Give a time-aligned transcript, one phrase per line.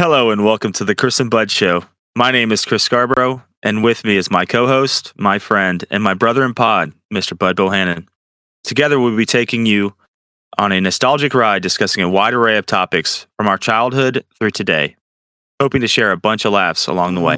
[0.00, 1.84] Hello and welcome to the Chris and Bud Show.
[2.16, 6.14] My name is Chris Scarborough, and with me is my co-host, my friend, and my
[6.14, 7.36] brother in pod, Mr.
[7.36, 8.06] Bud Bohannon.
[8.62, 9.96] Together, we'll be taking you
[10.56, 14.94] on a nostalgic ride discussing a wide array of topics from our childhood through today,
[15.60, 17.34] hoping to share a bunch of laughs along the way.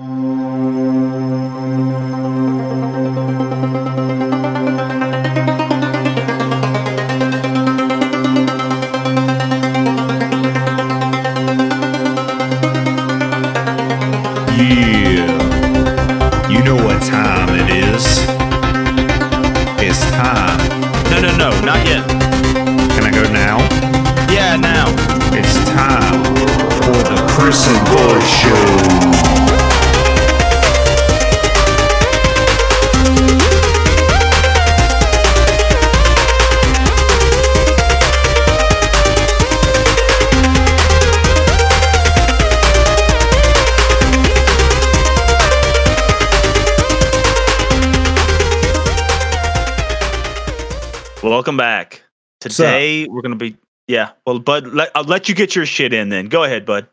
[52.50, 52.56] Back.
[52.56, 53.56] Today we're gonna be
[53.88, 54.12] yeah.
[54.24, 56.28] Well, Bud, let, I'll let you get your shit in then.
[56.28, 56.86] Go ahead, Bud.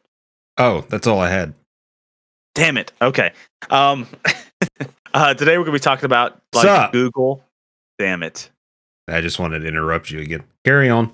[0.58, 1.54] Oh, that's all I had.
[2.56, 2.92] Damn it.
[3.02, 3.34] Okay.
[3.70, 4.08] Um,
[5.14, 6.92] uh, today we're gonna be talking about like Sup?
[6.92, 7.44] Google.
[8.00, 8.50] Damn it.
[9.08, 10.44] I just wanted to interrupt you again.
[10.66, 11.14] Carry on.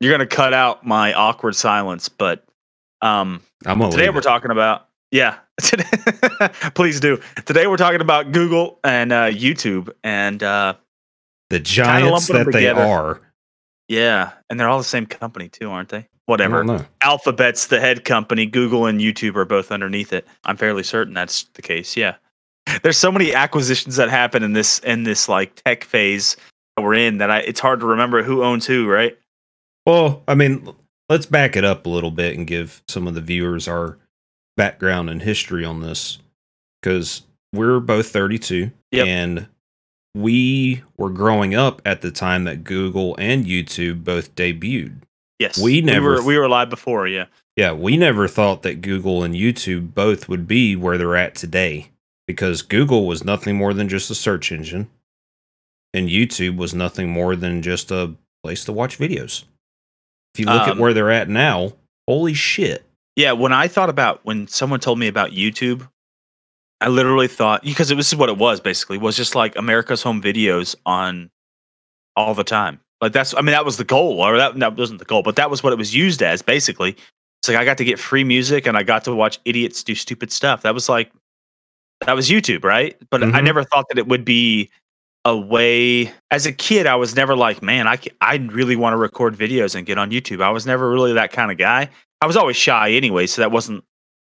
[0.00, 2.44] You're gonna cut out my awkward silence, but
[3.02, 4.22] um, I'm gonna today we're it.
[4.22, 5.36] talking about yeah.
[5.60, 5.84] Today,
[6.74, 7.20] Please do.
[7.44, 10.74] Today we're talking about Google and uh, YouTube, and uh,
[11.50, 13.20] the giants that they are.
[13.88, 16.08] yeah, and they're all the same company too, aren't they?
[16.26, 16.86] Whatever.
[17.02, 18.46] Alphabet's the head company.
[18.46, 20.26] Google and YouTube are both underneath it.
[20.44, 21.96] I'm fairly certain that's the case.
[21.96, 22.14] Yeah.
[22.82, 26.36] There's so many acquisitions that happen in this in this like tech phase
[26.76, 29.18] that we're in that I it's hard to remember who owns who, right?
[29.86, 30.68] Well, I mean,
[31.08, 33.98] let's back it up a little bit and give some of the viewers our
[34.56, 36.18] background and history on this
[36.80, 39.06] because we're both 32 Yep.
[39.06, 39.48] and
[40.14, 45.02] we were growing up at the time that Google and YouTube both debuted.
[45.38, 45.58] Yes.
[45.58, 47.26] We never were th- we were live before, yeah.
[47.56, 51.90] Yeah, we never thought that Google and YouTube both would be where they're at today
[52.26, 54.88] because Google was nothing more than just a search engine
[55.92, 59.44] and YouTube was nothing more than just a place to watch videos.
[60.34, 61.72] If you look at Um, where they're at now,
[62.08, 62.84] holy shit.
[63.16, 65.88] Yeah, when I thought about when someone told me about YouTube,
[66.80, 70.22] I literally thought because this is what it was basically was just like America's Home
[70.22, 71.30] Videos on
[72.16, 72.80] all the time.
[73.00, 75.36] Like that's I mean that was the goal, or that that wasn't the goal, but
[75.36, 76.90] that was what it was used as basically.
[77.40, 79.94] It's like I got to get free music and I got to watch idiots do
[79.94, 80.62] stupid stuff.
[80.62, 81.10] That was like
[82.06, 82.96] that was YouTube, right?
[83.10, 83.44] But I Mhm.
[83.44, 84.70] never thought that it would be
[85.24, 86.12] a way.
[86.30, 89.74] As a kid, I was never like, man, I I really want to record videos
[89.74, 90.42] and get on YouTube.
[90.42, 91.90] I was never really that kind of guy.
[92.22, 93.84] I was always shy anyway, so that wasn't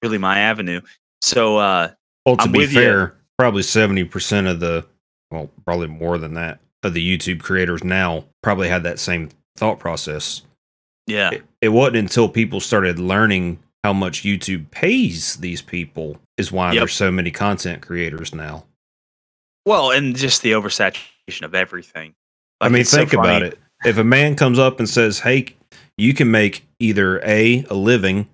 [0.04, 0.82] really my avenue.
[1.22, 1.92] So uh
[2.26, 4.86] Well, to I'm be fair, probably 70% of the,
[5.32, 9.80] well, probably more than that, of the YouTube creators now probably had that same thought
[9.80, 10.42] process.
[11.08, 11.32] yeah.
[11.32, 16.72] It, it wasn't until people started learning how much YouTube pays these people is why
[16.74, 16.82] Yep.
[16.82, 18.66] there's so many content creators now.
[19.66, 22.14] Well, and just the oversaturation of everything.
[22.60, 23.60] I mean, it's so think about it.
[23.86, 25.56] If a man comes up and says, "Hey,
[25.98, 28.28] you can make either a a living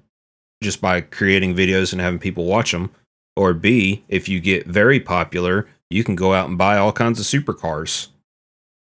[0.61, 2.91] just by creating videos and having people watch them,
[3.37, 7.19] or b if you get very popular, you can go out and buy all kinds
[7.19, 8.07] of supercars."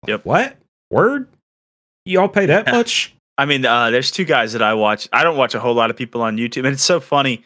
[0.08, 0.26] Yep.
[0.26, 0.58] What
[0.90, 1.28] word?
[2.06, 3.14] Y'all pay that much?
[3.38, 5.08] I mean, uh, there's two guys that I watch.
[5.14, 7.44] I don't watch a whole lot of people on YouTube, and it's so funny.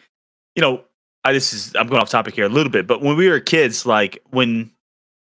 [0.56, 0.84] You know,
[1.24, 3.40] I, this is I'm going off topic here a little bit, but when we were
[3.40, 4.72] kids, like when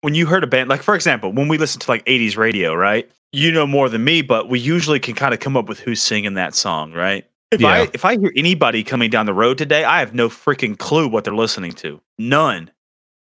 [0.03, 2.75] when you heard a band, like for example, when we listened to like 80s radio,
[2.75, 3.11] right?
[3.33, 6.03] You know more than me, but we usually can kind of come up with who's
[6.03, 7.27] singing that song, right?
[7.61, 10.79] If I if I hear anybody coming down the road today, I have no freaking
[10.79, 12.01] clue what they're listening to.
[12.19, 12.71] None.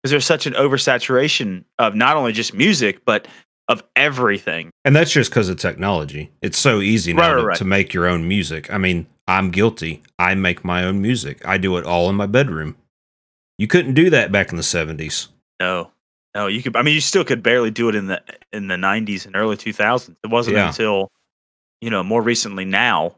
[0.01, 3.27] Because there's such an oversaturation of not only just music, but
[3.67, 4.69] of everything.
[4.83, 6.31] And that's just because of technology.
[6.41, 7.57] It's so easy now right, to, right.
[7.57, 8.71] to make your own music.
[8.71, 10.03] I mean, I'm guilty.
[10.19, 11.45] I make my own music.
[11.47, 12.75] I do it all in my bedroom.
[13.57, 15.29] You couldn't do that back in the 70s.
[15.59, 15.89] No,
[16.35, 16.75] no, you could.
[16.75, 18.21] I mean, you still could barely do it in the
[18.51, 20.15] in the '90s and early 2000s.
[20.21, 20.67] It wasn't Yeah.
[20.67, 21.09] until
[21.79, 23.15] you know more recently now.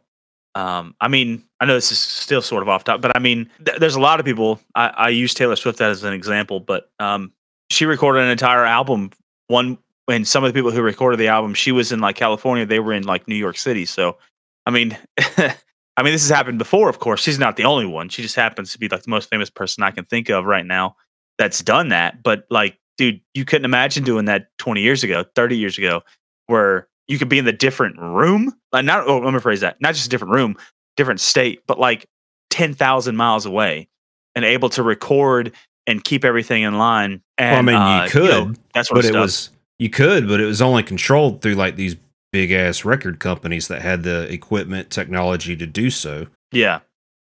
[0.58, 3.48] Um, I mean, I know this is still sort of off topic, but I mean,
[3.64, 4.60] th- there's a lot of people.
[4.74, 7.32] I, I use Taylor Swift as an example, but um,
[7.70, 9.12] she recorded an entire album.
[9.50, 9.78] One,
[10.10, 12.66] and some of the people who recorded the album, she was in like California.
[12.66, 13.86] They were in like New York City.
[13.86, 14.18] So,
[14.66, 16.90] I mean, I mean, this has happened before.
[16.90, 18.10] Of course, she's not the only one.
[18.10, 20.66] She just happens to be like the most famous person I can think of right
[20.66, 20.96] now
[21.38, 22.24] that's done that.
[22.24, 26.02] But like, dude, you couldn't imagine doing that 20 years ago, 30 years ago,
[26.48, 28.54] where you could be in the different room.
[28.72, 29.80] Like not oh, let me phrase that.
[29.82, 30.58] Not just a different room,
[30.96, 32.06] different state, but like
[32.50, 33.88] 10,000 miles away
[34.36, 35.54] and able to record
[35.86, 37.22] and keep everything in line.
[37.38, 39.50] And, well, I mean, you uh, could, know, that's what but it was
[39.80, 41.96] you could, but it was only controlled through like these
[42.32, 46.28] big ass record companies that had the equipment technology to do so.
[46.52, 46.80] Yeah.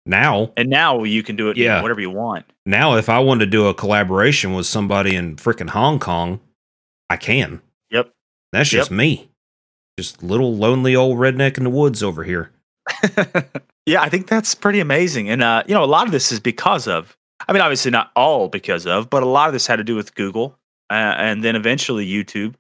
[0.04, 1.76] Now, And now you can do it, yeah.
[1.76, 1.82] Yeah.
[1.82, 2.44] whatever you want.
[2.66, 6.40] now if I wanted to do a collaboration with somebody in freaking Hong Kong,
[7.08, 7.62] I can.
[7.90, 8.12] Yep.
[8.52, 9.28] That's just me.
[10.02, 12.50] Just little lonely old redneck in the woods over here.
[13.86, 15.30] yeah, I think that's pretty amazing.
[15.30, 17.16] And uh, you know, a lot of this is because of
[17.48, 19.94] I mean, obviously not all because of, but a lot of this had to do
[19.94, 20.58] with Google
[20.90, 22.54] uh, and then eventually YouTube.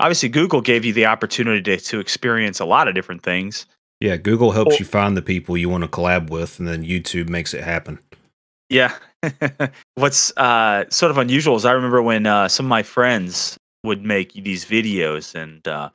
[0.00, 3.66] Obviously, Google gave you the opportunity to, to experience a lot of different things.
[4.00, 6.82] Yeah, Google helps Well- you find the people you want to collab with, and then
[6.82, 7.98] YouTube makes it happen.
[8.68, 8.94] Yeah.
[9.94, 14.04] What's uh, sort of unusual is I remember when uh, some of my friends would
[14.04, 15.90] make these videos and uh,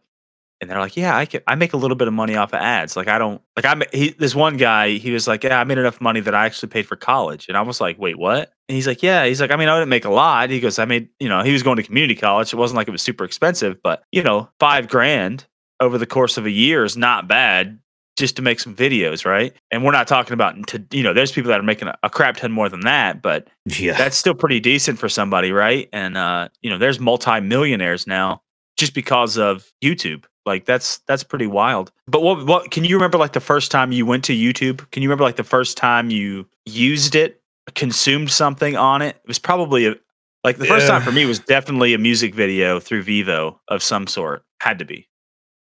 [0.61, 2.59] and they're like, "Yeah, I can, I make a little bit of money off of
[2.61, 2.95] ads.
[2.95, 5.79] Like I don't like I he, this one guy, he was like, "Yeah, I made
[5.79, 8.75] enough money that I actually paid for college." And I was like, "Wait, what?" And
[8.75, 10.85] he's like, "Yeah." He's like, "I mean, I didn't make a lot." He goes, "I
[10.85, 12.53] made, you know, he was going to community college.
[12.53, 15.45] It wasn't like it was super expensive, but you know, 5 grand
[15.79, 17.79] over the course of a year is not bad
[18.17, 19.53] just to make some videos, right?
[19.71, 22.09] And we're not talking about to you know, there's people that are making a, a
[22.09, 23.97] crap ton more than that, but Yeah.
[23.97, 25.89] that's still pretty decent for somebody, right?
[25.91, 28.41] And uh, you know, there's multi-millionaires now
[28.77, 30.25] just because of YouTube.
[30.45, 31.91] Like that's that's pretty wild.
[32.07, 34.89] But what what can you remember like the first time you went to YouTube?
[34.91, 37.41] Can you remember like the first time you used it,
[37.75, 39.15] consumed something on it?
[39.17, 39.95] It was probably a
[40.43, 44.07] like the first time for me was definitely a music video through Vevo of some
[44.07, 44.43] sort.
[44.59, 45.07] Had to be.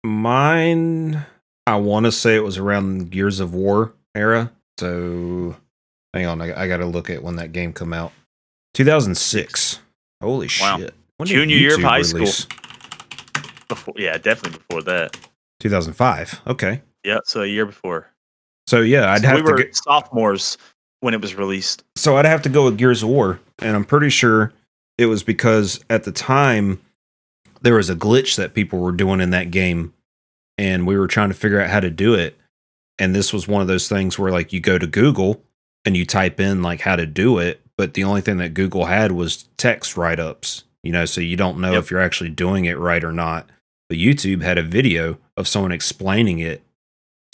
[0.02, 1.24] Mine,
[1.66, 4.52] I want to say it was around Gears of War era.
[4.78, 5.56] So,
[6.12, 8.12] hang on, I, I got to look at when that game come out.
[8.74, 9.80] 2006.
[10.22, 10.78] Holy Wow.
[10.78, 10.94] shit!
[11.16, 12.26] When Junior year of high school.
[13.68, 15.16] Before yeah, definitely before that.
[15.60, 16.40] 2005.
[16.46, 16.82] Okay.
[17.04, 18.08] Yeah, so a year before.
[18.66, 20.56] So yeah, I'd So have we to were get, sophomores
[21.00, 21.84] when it was released.
[21.96, 24.52] so I'd have to go with Gears of War, and I'm pretty sure
[24.96, 26.80] it was because at the time
[27.62, 29.92] there was a glitch that people were doing in that game,
[30.56, 32.38] and we were trying to figure out how to do it.
[32.98, 35.42] And this was one of those things where like you go to Google
[35.84, 38.86] and you type in like how to do it, but the only thing that Google
[38.86, 40.64] had was text write ups.
[40.84, 41.82] You know, so you don't know Yep.
[41.82, 43.48] if you're actually doing it right or not.
[43.88, 46.62] But YouTube had a video of someone explaining it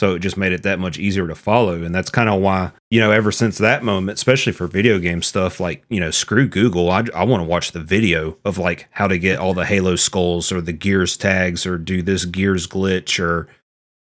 [0.01, 1.83] so it just made it that much easier to follow.
[1.83, 5.21] And that's kind of why, you know, ever since that moment, especially for video game
[5.21, 6.91] stuff, like, you know, screw Google.
[6.91, 9.97] I, I want to watch the video of like how to get all the Halo
[9.97, 13.47] skulls or the Gears tags or do this Gears glitch or,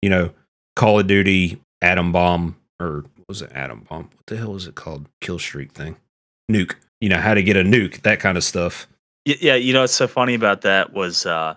[0.01, 0.31] you know,
[0.75, 4.05] Call of Duty Atom Bomb or what was it Atom Bomb?
[4.15, 5.07] What the hell was it called?
[5.21, 5.97] Kill Streak thing.
[6.51, 6.73] Nuke.
[6.99, 8.87] You know, how to get a nuke, that kind of stuff.
[9.25, 11.55] Yeah, you know what's so funny about that was, uh,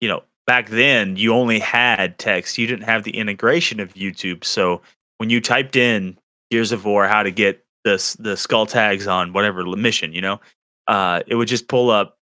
[0.00, 2.56] you know, back then you only had text.
[2.58, 4.44] You didn't have the integration of YouTube.
[4.44, 4.80] So
[5.18, 6.18] when you typed in
[6.50, 10.40] Gears of War, how to get this the skull tags on whatever mission, you know,
[10.86, 12.16] uh, it would just pull up,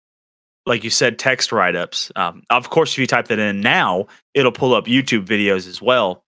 [0.67, 2.11] like you said, text write ups.
[2.17, 5.81] Um, of course, if you type that in now, it'll pull up YouTube videos as
[5.81, 6.25] well.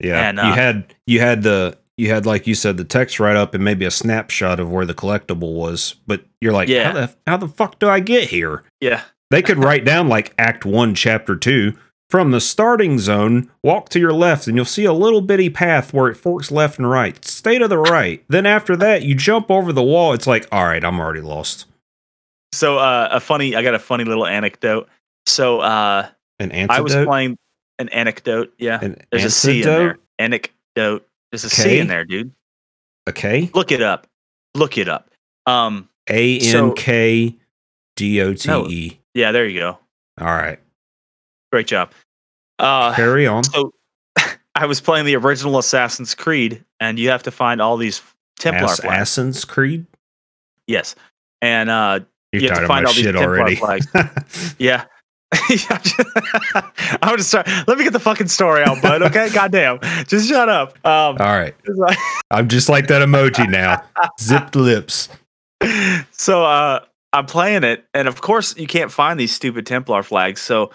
[0.00, 3.18] Yeah, And, you uh, had you had the you had like you said the text
[3.20, 6.84] right up and maybe a snapshot of where the collectible was, but you're like, Yeah.
[6.84, 8.64] how the how the fuck do I get here?
[8.80, 9.02] Yeah.
[9.30, 11.74] They could write down like Act One, Chapter Two.
[12.08, 15.92] From the starting zone, walk to your left, and you'll see a little bitty path
[15.92, 17.24] where it forks left and right.
[17.24, 18.24] Stay to the right.
[18.28, 20.12] Then after that, you jump over the wall.
[20.12, 21.66] It's like, all right, I'm already lost.
[22.52, 24.88] So uh, a funny, I got a funny little anecdote.
[25.26, 26.06] So uh,
[26.38, 27.36] An I was playing
[27.80, 28.54] an anecdote.
[28.56, 28.78] Yeah.
[28.80, 29.98] An There's a C in there.
[30.20, 31.04] Anecdote.
[31.30, 32.32] There's a C in there, dude.
[33.08, 33.50] Okay.
[33.54, 34.06] Look it up.
[34.54, 35.10] Look it up.
[35.46, 37.36] Um, A N K
[37.96, 39.00] D O T E.
[39.14, 39.78] yeah, there you go.
[40.20, 40.58] All right.
[41.52, 41.92] Great job.
[42.58, 43.44] Uh, Carry on.
[43.44, 43.72] so
[44.54, 48.02] I was playing the original Assassin's Creed, and you have to find all these
[48.38, 48.94] Templar Ass- flags.
[49.02, 49.86] Assassin's Creed.
[50.66, 50.96] Yes,
[51.42, 52.00] and uh,
[52.32, 53.56] You're You have to find all these Templar already.
[53.56, 53.86] flags.
[54.58, 54.84] yeah.
[55.32, 57.48] I would start.
[57.66, 59.02] Let me get the fucking story out, bud.
[59.02, 60.74] Okay, goddamn, just shut up.
[60.86, 61.54] Um, All right.
[62.30, 63.82] I'm just like that emoji now.
[64.20, 65.08] Zipped lips.
[66.12, 66.80] so uh
[67.12, 70.40] I'm playing it, and of course you can't find these stupid Templar flags.
[70.40, 70.70] So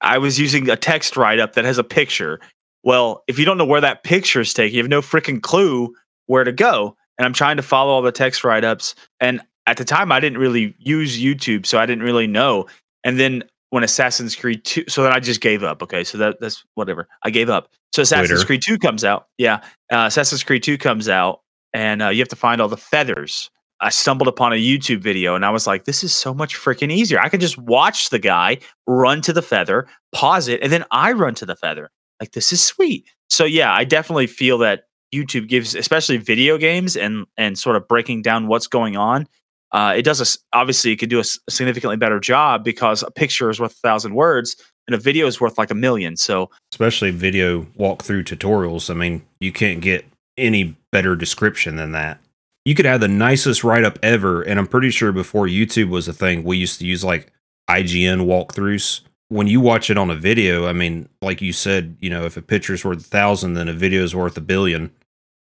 [0.00, 2.40] I was using a text write up that has a picture.
[2.84, 5.94] Well, if you don't know where that picture is taken, you have no freaking clue
[6.26, 6.96] where to go.
[7.18, 8.94] And I'm trying to follow all the text write ups.
[9.20, 12.66] And at the time, I didn't really use YouTube, so I didn't really know.
[13.04, 15.82] And then when Assassin's Creed 2, so then I just gave up.
[15.82, 17.08] Okay, so that, that's whatever.
[17.24, 17.68] I gave up.
[17.92, 18.46] So Assassin's Twitter.
[18.46, 19.26] Creed 2 comes out.
[19.38, 19.56] Yeah,
[19.92, 21.40] uh, Assassin's Creed 2 comes out,
[21.72, 23.50] and uh, you have to find all the feathers.
[23.80, 26.90] I stumbled upon a YouTube video and I was like, this is so much freaking
[26.90, 27.20] easier.
[27.20, 28.58] I could just watch the guy
[28.88, 31.90] run to the feather, pause it, and then I run to the feather.
[32.20, 33.06] Like, this is sweet.
[33.30, 34.84] so yeah, I definitely feel that
[35.14, 39.26] YouTube gives, especially video games and and sort of breaking down what's going on.
[39.72, 43.50] Uh, it does a, obviously it could do a significantly better job because a picture
[43.50, 44.56] is worth a thousand words
[44.86, 46.16] and a video is worth like a million.
[46.16, 48.88] So especially video walkthrough tutorials.
[48.90, 50.06] I mean, you can't get
[50.38, 52.18] any better description than that.
[52.64, 56.06] You could have the nicest write up ever, and I'm pretty sure before YouTube was
[56.08, 57.32] a thing, we used to use like
[57.68, 59.00] IGN walkthroughs.
[59.28, 62.36] When you watch it on a video, I mean, like you said, you know, if
[62.36, 64.90] a picture's worth a thousand, then a video is worth a billion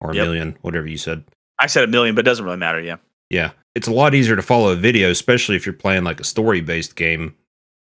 [0.00, 0.24] or a Yep.
[0.24, 1.24] million, whatever you said.
[1.58, 2.80] I said a million, but it doesn't really matter.
[2.80, 2.96] Yeah.
[3.32, 3.50] Yeah.
[3.74, 6.60] It's a lot easier to follow a video, especially if you're playing like a story
[6.60, 7.34] based game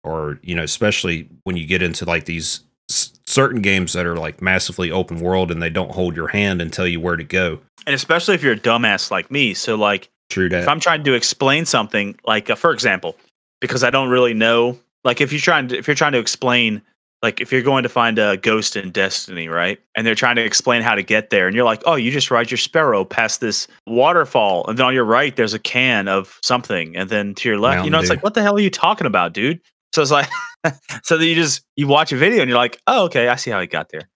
[0.04, 4.16] or, you know, especially when you get into like these s- certain games that are
[4.16, 7.25] like massively open world and they don't hold your hand and tell you where to
[7.25, 7.59] go.
[7.87, 9.52] And especially if you're a dumbass like me.
[9.52, 10.62] So like True that.
[10.62, 10.69] if.
[10.69, 13.16] I'm trying to explain something, like uh, for example,
[13.61, 16.80] because I don't really know, like if you're trying to if you're trying to explain,
[17.23, 20.45] like if you're going to find a ghost in Destiny, right, and they're trying to
[20.45, 23.41] explain how to get there, and you're like, oh, you just ride your sparrow past
[23.41, 27.49] this waterfall, and then on your right there's a can of something, and then to
[27.49, 28.15] your left, you know, it's Dew.
[28.15, 29.61] like, what the hell are you talking about, dude?
[29.93, 30.29] So it's like,
[31.03, 33.50] so then you just you watch a video and you're like, oh, okay, I see
[33.50, 34.09] how he got there.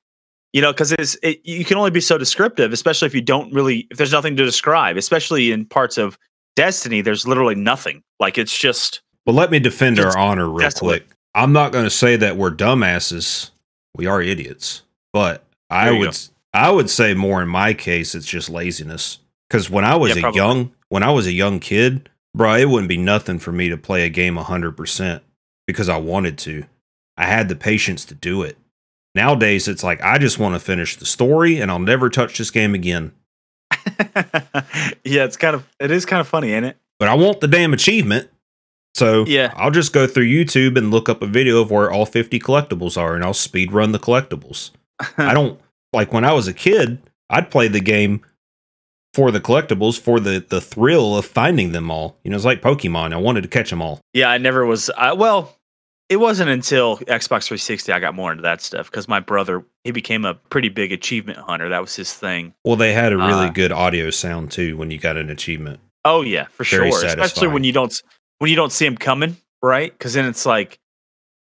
[0.53, 3.53] You know, because it's it, you can only be so descriptive, especially if you don't
[3.53, 6.17] really if there's nothing to describe, especially in parts of
[6.57, 8.03] Destiny, there's literally nothing.
[8.21, 11.07] Like it's just well, let me defend our honor real desolate.
[11.07, 11.14] quick.
[11.35, 13.51] I'm not going to say that we're dumbasses.
[13.97, 14.83] We are idiots.
[15.13, 16.17] But I would go.
[16.53, 19.19] I would say more in my case it's just laziness.
[19.51, 20.39] Cuz when I was Yeah, a probably.
[20.41, 23.77] young when I was a young kid, bro, it wouldn't be nothing for me to
[23.77, 25.21] play a game 100%
[25.67, 26.65] because I wanted to.
[27.17, 28.57] I had the patience to do it.
[29.15, 32.51] Nowadays it's like I just want to finish the story and I'll never touch this
[32.51, 33.13] game again.
[35.05, 36.77] yeah, it's kind of it is kind of funny, ain't it?
[36.99, 38.31] But I want the damn achievement.
[38.95, 39.53] So Yeah.
[39.57, 42.97] I'll just go through YouTube and look up a video of where all 50 collectibles
[43.01, 44.71] are and I'll speed run the collectibles.
[45.19, 45.61] I don't
[45.93, 48.21] like when I was a kid, I'd play the game
[49.13, 52.17] for the collectibles for the the thrill of finding them all.
[52.25, 53.13] You know, it's like Pokemon.
[53.13, 54.01] I wanted to catch them all.
[54.13, 54.91] yeah, I never was.
[54.97, 55.57] I, well,
[56.09, 59.91] it wasn't until Xbox 360 I got more into that stuff because my brother he
[59.91, 61.69] became a pretty big achievement hunter.
[61.69, 62.55] That was his thing.
[62.65, 65.81] Well, they had a really Uh, good audio sound too when you got an achievement.
[66.05, 67.05] Oh yeah, for Very sure.
[67.05, 67.95] Especially when you don't
[68.39, 69.93] when you don't see them coming, right?
[69.97, 70.79] Because then it's like,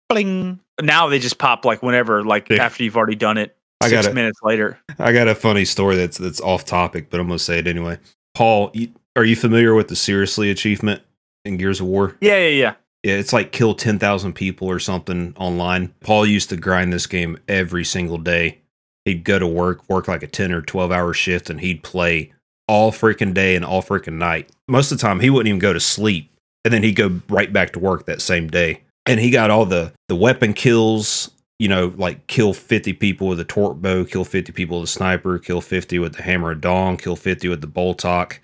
[0.10, 0.60] bling.
[0.82, 2.64] Now they just pop like whenever, like Yeah.
[2.66, 3.56] after you've already done it.
[3.82, 4.16] I Six got it.
[4.16, 4.80] minutes later.
[5.00, 7.98] I got a funny story that's that's off topic, but I'm gonna say it anyway.
[8.36, 11.02] Paul, you, are you familiar with the seriously achievement
[11.46, 12.16] in Gears of War?
[12.22, 12.74] Yeah, yeah, yeah.
[13.04, 15.92] Yeah, it's like kill 10,000 people or something online.
[16.02, 18.60] Paul used to grind this game every single day.
[19.06, 22.32] He'd go to work, work like a 10 or 12 hour shift, and he'd play
[22.68, 24.50] all freaking day and all freaking night.
[24.68, 26.31] Most of the time, he wouldn't even go to sleep.
[26.64, 28.82] And then he'd go right back to work that same day.
[29.06, 33.40] And he got all the, the weapon kills, you know, like kill 50 people with
[33.40, 36.62] a torque bow, kill 50 people with a sniper, kill 50 with the hammer of
[36.62, 38.38] dawn, kill 50 with the Boltok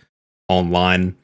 [0.50, 1.16] online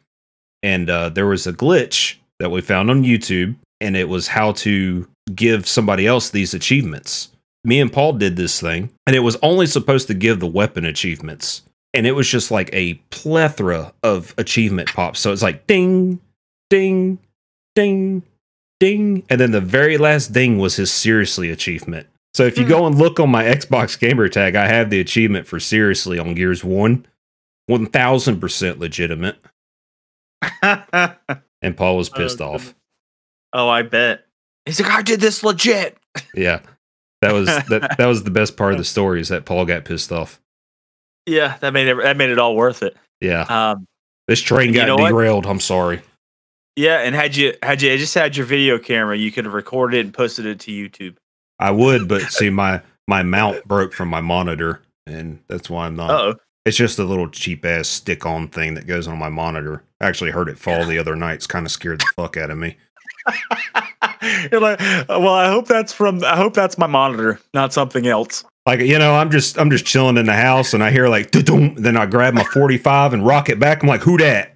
[0.63, 4.53] and uh, there was a glitch that we found on YouTube, and it was how
[4.53, 7.29] to give somebody else these achievements.
[7.65, 10.85] Me and Paul did this thing, and it was only supposed to give the weapon
[10.85, 11.61] achievements,
[11.93, 15.19] and it was just like a plethora of achievement pops.
[15.19, 16.19] So it's like ding,
[16.73, 17.19] ding,
[17.75, 18.23] ding,
[18.79, 22.07] ding, and then the very last ding was his seriously achievement.
[22.33, 22.69] So if you Hmm.
[22.69, 26.33] go and look on my Xbox gamer tag, I have the achievement for seriously on
[26.33, 27.05] Gears One,
[27.67, 29.37] one thousand percent legitimate.
[31.61, 32.75] And Paul was pissed Oh, off.
[33.53, 34.25] oh, I bet.
[34.65, 35.97] He's like, I did this legit.
[36.35, 36.59] Yeah.
[37.21, 39.85] That was that that was the best part of the story is that Paul got
[39.85, 40.41] pissed off.
[41.25, 42.97] Yeah, that made it that made it all worth it.
[43.21, 43.43] Yeah.
[43.43, 43.87] Um,
[44.27, 45.07] This train you got know what?
[45.09, 45.45] derailed.
[45.45, 46.01] I'm sorry.
[46.75, 49.97] Yeah, and had you had you just had your video camera, you could have recorded
[49.97, 51.15] it and posted it to YouTube.
[51.59, 55.95] I would, but see my my mount broke from my monitor and that's why I'm
[55.95, 59.29] not Oh, it's just a little cheap ass stick on thing that goes on my
[59.29, 59.83] monitor.
[59.99, 61.33] I actually heard it fall the other night.
[61.33, 62.77] It's kind of scared the fuck out of me.
[64.51, 66.23] you're like, uh, well, I hope that's from.
[66.23, 68.45] I hope that's my monitor, not something else.
[68.65, 71.31] Like you know, I'm just I'm just chilling in the house and I hear like
[71.31, 73.83] then I grab my 45 and rock it back.
[73.83, 74.55] I'm like, who that?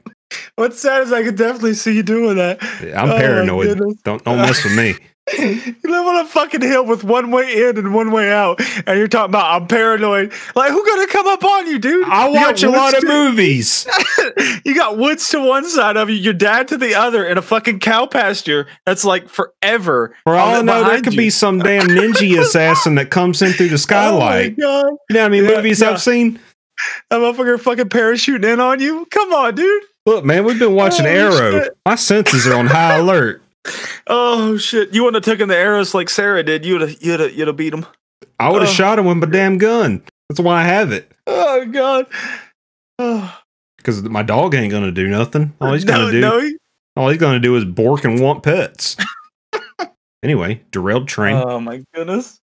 [0.55, 2.61] What's sad is I could definitely see you doing that.
[2.95, 3.77] I'm Oh, paranoid.
[4.03, 4.95] Don't don't mess with me.
[5.37, 8.97] you live on a fucking hill with one way in and one way out, and
[8.97, 10.31] you're talking about I'm paranoid.
[10.55, 12.07] Like, who gonna come up on you, dude?
[12.07, 13.87] I You watch a lot woods of movies.
[14.65, 17.41] you got woods to one side of you, your dad to the other, and a
[17.41, 20.15] fucking cow pasture that's like forever.
[20.23, 21.17] For all I know, there could you.
[21.19, 24.55] be some damn ninja assassin that comes in through the skylight.
[24.61, 25.89] Oh my god, you know how many Yeah, movies yeah.
[25.89, 26.39] I've seen?
[27.09, 29.05] that motherfucker fucking parachuting in on you.
[29.11, 29.83] Come on, dude.
[30.07, 31.51] Look, man, we've been watching Oh, Arrow.
[31.63, 31.77] shit.
[31.85, 33.41] My senses are on high alert.
[34.09, 34.93] Oh shit!
[34.93, 36.65] You wouldn't have taken the arrows like Sarah did.
[36.65, 37.85] You'd have, you'd have, you'd have beat him.
[38.39, 38.73] I would have Oh.
[38.73, 40.01] shot him with my damn gun.
[40.29, 41.11] That's why I have it.
[41.27, 42.05] Oh God.
[42.97, 43.37] Oh,
[43.75, 45.53] Because my dog ain't gonna do nothing.
[45.59, 46.57] All he's gonna no, do, no, he-
[46.95, 48.95] all he's gonna do is bork and want pets.
[50.23, 51.35] anyway, derailed train.
[51.35, 52.39] Oh my goodness.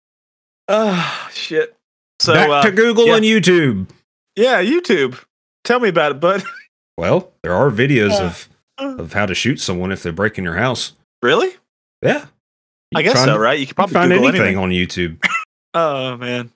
[0.68, 1.76] Oh shit.
[2.20, 3.16] So Back uh, to Google yeah.
[3.18, 3.88] and YouTube.
[4.36, 5.20] yeah, YouTube.
[5.64, 6.44] Tell me about it, bud.
[7.02, 8.28] Well, there are videos Yeah.
[8.28, 8.48] of
[9.00, 10.94] of how to shoot someone if they're breaking your house.
[11.24, 11.50] Really?
[12.04, 12.26] Yeah,
[12.92, 13.60] You I guess find- so, right?
[13.60, 14.58] You can you can probably find anything anything.
[14.58, 15.24] on YouTube.
[15.74, 16.52] Oh man.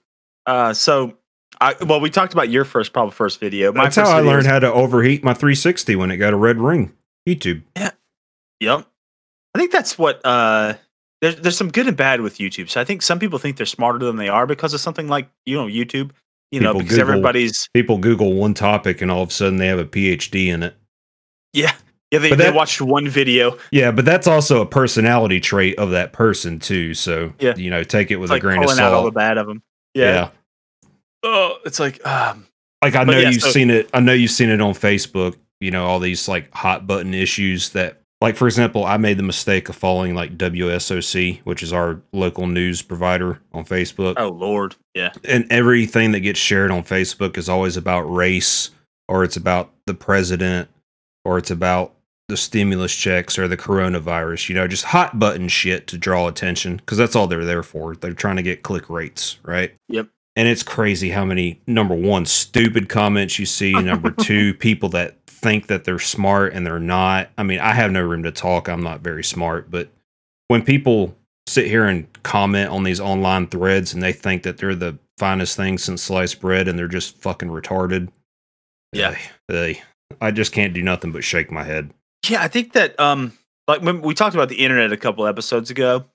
[0.45, 1.17] Uh, so
[1.59, 3.71] I well, we talked about your first, probably first video.
[3.73, 6.33] My That's first how I learned was- how to overheat my 360 when it got
[6.33, 6.93] a red ring.
[7.27, 7.63] YouTube.
[7.77, 7.91] Yeah.
[8.59, 8.85] Yep.
[9.55, 10.73] I think that's what uh
[11.21, 12.69] there's there's some good and bad with YouTube.
[12.69, 15.29] So I think some people think they're smarter than they are because of something like,
[15.45, 16.11] you know, YouTube.
[16.51, 19.67] You know, because Google- everybody's People Google one topic and all of a sudden they
[19.67, 20.75] have a PhD in it.
[21.53, 21.73] yeah.
[22.11, 23.57] Yeah, they, But they watched one video.
[23.71, 26.93] Yeah, but that's also a personality trait of that person too.
[26.93, 27.55] So Yeah.
[27.57, 29.15] you know, take it with It's a like grain of pulling out all the salt.
[29.15, 29.63] bad of them.
[29.95, 30.13] Yeah.
[30.13, 30.29] Yeah.
[31.23, 32.47] Oh, it's like um
[32.83, 33.89] Like I know yeah, you've so- seen it.
[33.93, 35.35] I know you've seen it on Facebook.
[35.59, 39.23] You know all these like hot button issues that, like for example, I made the
[39.23, 44.75] mistake of following like WSOC, which is our local news provider on Facebook, oh lord.
[44.93, 45.11] Yeah.
[45.23, 48.71] and everything that gets shared on Facebook is always about race,
[49.07, 50.69] or it's about the president,
[51.25, 51.93] or it's about
[52.27, 54.49] the stimulus checks or the coronavirus.
[54.49, 57.95] You know, just hot button shit to draw attention because that's all they're there for.
[57.95, 59.73] They're trying to get click rates, right?
[59.89, 60.07] Yep.
[60.37, 63.71] And it's crazy how many number one stupid comments you see.
[63.73, 67.29] Number two, people that think that they're smart and they're not.
[67.37, 68.67] I mean, I have no room to talk.
[68.67, 69.89] I'm not very smart, but
[70.47, 71.15] when people
[71.47, 75.55] sit here and comment on these online threads and they think that they're the finest
[75.55, 78.09] thing since sliced bread and they're just fucking retarded.
[78.91, 79.15] Yeah.
[79.47, 79.83] They,
[80.19, 81.93] I just can't do nothing but shake my head.
[82.27, 83.37] Yeah, I think that um
[83.67, 86.05] like when we talked about the internet a couple episodes ago.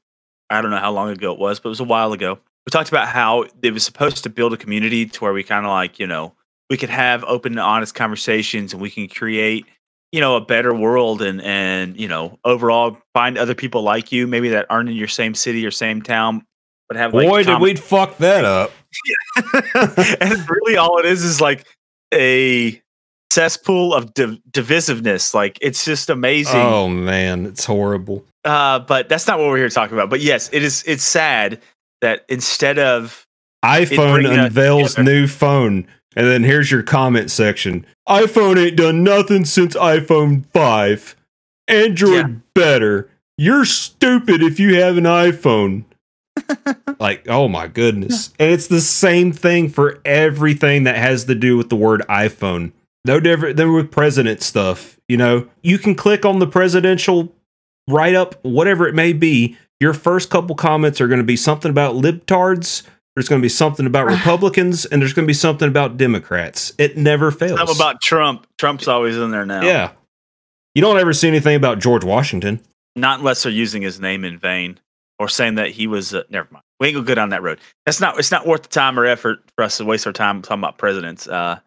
[0.53, 2.41] I don't know how long ago it was, but it was a while ago.
[2.67, 5.65] We talked about how it was supposed to build a community to where we kind
[5.65, 6.35] of like, you know,
[6.71, 9.67] we could have open and honest conversations and we can create,
[10.13, 14.27] you know, a better world and and, you know, overall find other people like you,
[14.27, 16.47] maybe that aren't in your same city or same town,
[16.89, 18.71] but have like Boy, did we fuck that up.
[20.21, 21.67] and really all it is is like
[22.15, 22.81] a
[23.31, 25.35] cesspool of div- divisiveness.
[25.35, 26.61] Like it's just amazing.
[26.61, 28.25] Oh man, it's horrible.
[28.45, 30.09] Uh, but that's not what we're here talking about.
[30.09, 30.85] But yes, it is.
[30.87, 31.61] It's sad
[32.01, 33.27] that instead of
[33.65, 37.87] iPhone unveils new phone, and then here's your comment section.
[38.09, 41.17] iPhone ain't done nothing since iPhone 5.
[41.69, 42.35] Android Yeah.
[42.55, 43.09] better.
[43.39, 45.85] You're stupid if you have an iPhone.
[47.01, 48.33] like, oh my goodness.
[48.39, 52.73] And it's the same thing for everything that has to do with the word iPhone.
[53.07, 54.99] No different than with president stuff.
[55.09, 57.33] You know, you can click on the presidential
[57.89, 59.57] write up, whatever it may be.
[59.81, 62.83] Your first couple comments are going to be something about libtards.
[63.17, 66.73] There's going to be something about Republicans, and there's going to be something about Democrats.
[66.79, 67.59] It never fails.
[67.59, 68.47] something about Trump.
[68.59, 69.63] Trump's always in there now.
[69.63, 69.93] yeah.
[70.75, 72.61] You don't ever see anything about George Washington.
[72.95, 74.79] Not unless they're using his name in vain
[75.19, 76.15] or saying that he was.
[76.15, 76.63] Uh, never mind.
[76.79, 77.59] We ain't gonna go down that road.
[77.87, 78.19] That's not.
[78.19, 80.79] It's not worth the time or effort for us to waste our time talking about
[80.79, 81.27] presidents.
[81.29, 81.59] Uh,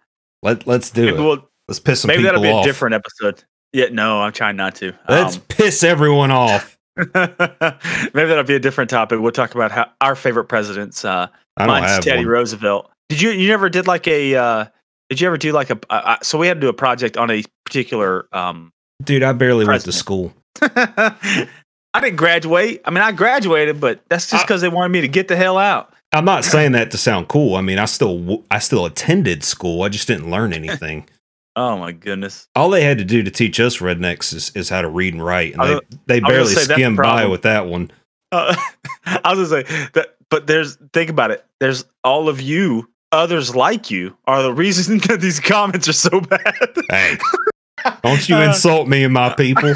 [0.41, 1.17] Let Let's do it.
[1.17, 2.63] we'll, Let's piss some maybe people that'll be off.
[2.63, 3.43] a different episode.
[3.73, 3.87] Yeah.
[3.91, 4.93] No, I'm trying not to.
[5.09, 6.72] Let's Um, piss everyone off.
[6.97, 9.19] maybe that'll be a different topic.
[9.19, 11.03] We'll talk about how our favorite presidents.
[11.03, 11.27] Uh,
[11.57, 12.27] Mine's Teddy one.
[12.27, 12.91] Roosevelt.
[13.09, 14.65] Did you you never did like a uh
[15.09, 17.29] did you ever do like a uh, so we had to do a project on
[17.29, 18.71] a particular um
[19.03, 20.33] Dude, I barely went to school.
[20.61, 21.47] I
[21.95, 22.81] didn't graduate.
[22.85, 25.57] I mean I graduated, but that's just cuz they wanted me to get the hell
[25.57, 25.93] out.
[26.13, 27.55] I'm not saying that to sound cool.
[27.55, 29.81] I mean, I still I still attended school.
[29.81, 31.07] I just didn't learn anything.
[31.55, 32.47] Oh my goodness.
[32.55, 35.23] All they had to do to teach us rednecks is, is how to read and
[35.23, 37.91] write, and they, they barely skimmed by with that one.
[38.31, 38.55] Uh,
[39.05, 41.45] I was to say that but there's think about it.
[41.59, 46.19] There's all of you others like you are the reason that these comments are so
[46.21, 46.55] bad.
[46.89, 47.17] Hey,
[48.03, 49.73] don't you Uh, insult me and my people.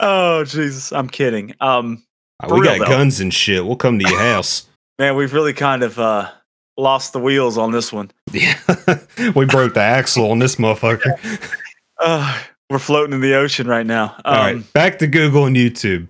[0.00, 1.54] oh Jesus, I'm kidding.
[1.60, 2.02] Um
[2.48, 2.92] we real, got though.
[2.94, 3.66] guns and shit.
[3.66, 4.66] We'll come to your house.
[4.98, 6.30] man, we've really kind of uh
[6.78, 8.10] lost the wheels on this one.
[8.32, 8.56] Yeah,
[9.36, 11.18] we broke the axle on this motherfucker.
[12.00, 14.14] Uh, we're floating in the ocean right now.
[14.24, 16.08] Um, All right, back to Google and YouTube.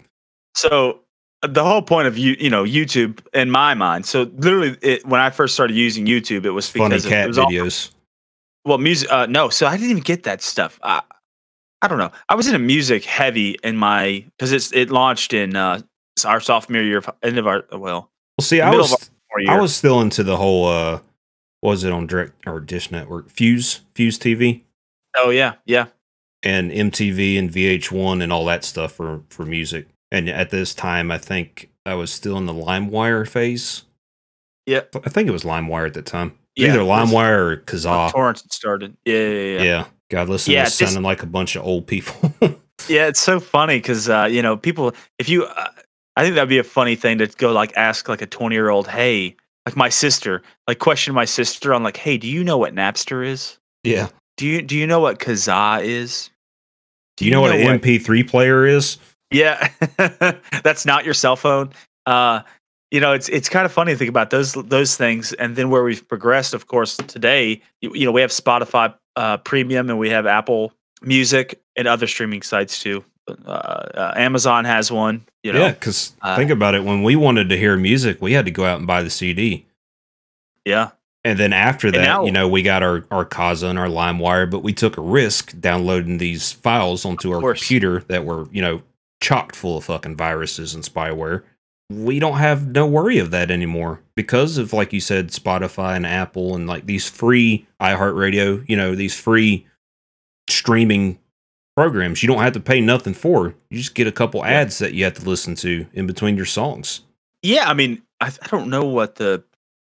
[0.55, 1.01] So
[1.43, 4.05] uh, the whole point of you, you know, YouTube in my mind.
[4.05, 7.25] So literally, it, when I first started using YouTube, it was Funny because it, cat
[7.25, 7.91] it was all, videos.
[8.67, 9.11] well, music.
[9.11, 10.79] Uh, no, so I didn't even get that stuff.
[10.83, 11.01] I,
[11.81, 12.11] I don't know.
[12.29, 15.81] I was in a music heavy in my because it's it launched in uh,
[16.27, 19.09] our sophomore year, of- end of our well, Well, see, I was of
[19.41, 19.51] year.
[19.53, 20.67] I was still into the whole.
[20.67, 21.01] uh
[21.63, 23.31] Was it on direct or Dish Network?
[23.31, 24.63] Fuse, Fuse TV.
[25.17, 25.87] oh yeah, yeah.
[26.43, 29.87] and MTV and VH1 and all that stuff for for music.
[30.11, 33.85] And at this time, I think I was still in the LimeWire phase.
[34.67, 34.83] Yeah.
[34.95, 36.33] I think it was LimeWire at the time.
[36.57, 38.11] Yeah, Either LimeWire or Kazaa.
[38.13, 38.97] torrents started.
[39.05, 39.63] Yeah, yeah, yeah.
[39.63, 39.85] yeah.
[40.11, 42.33] God, listen Yeah, to us sounding like a bunch of old people.
[42.89, 44.95] Yeah it's so funny because uh, you know people.
[45.19, 45.69] If you, uh,
[46.19, 48.71] I think that'd be a funny thing to go like ask like a twenty year
[48.71, 52.59] old, hey, like my sister, like question my sister on like, hey, do you know
[52.59, 53.57] what Napster is?
[53.85, 54.09] yeah.
[54.37, 56.31] Do you do you know what Kazaa is?
[57.17, 58.99] Do you know what an MP3 player is?
[59.31, 59.69] Yeah,
[60.63, 61.71] that's not your cell phone.
[62.07, 62.41] Uh,
[62.91, 65.71] you know, it's it's kind of funny to think about those those things, and then
[65.71, 66.55] where we've progressed.
[66.55, 70.73] Of course, today, you, you know, we have Spotify uh, Premium, and we have Apple
[71.03, 73.05] Music and other streaming sites too.
[73.47, 75.25] Uh, uh, Amazon has one.
[75.43, 76.85] You know, yeah, because uh, think about it.
[76.85, 79.67] When we wanted to hear music, we had to go out and buy the CD.
[80.65, 80.91] yeah,
[81.25, 84.51] And then after that, now- you know, we got our, our Kazaa and our LimeWire,
[84.51, 87.61] but we took a risk downloading these files onto our course.
[87.61, 88.83] computer that were, you know,
[89.21, 91.43] chocked full of fucking viruses and spyware.
[91.91, 96.05] We don't have no worry of that anymore because of, like you said, Spotify and
[96.07, 99.67] Apple and like these free iHeartRadio, you know, these free
[100.49, 101.19] streaming
[101.79, 102.25] programs.
[102.25, 103.55] You don't have to pay nothing for.
[103.71, 106.45] You just get a couple ads that you have to listen to in between your
[106.45, 107.03] songs.
[107.45, 107.71] yeah.
[107.71, 109.45] I mean, I, I don't know what the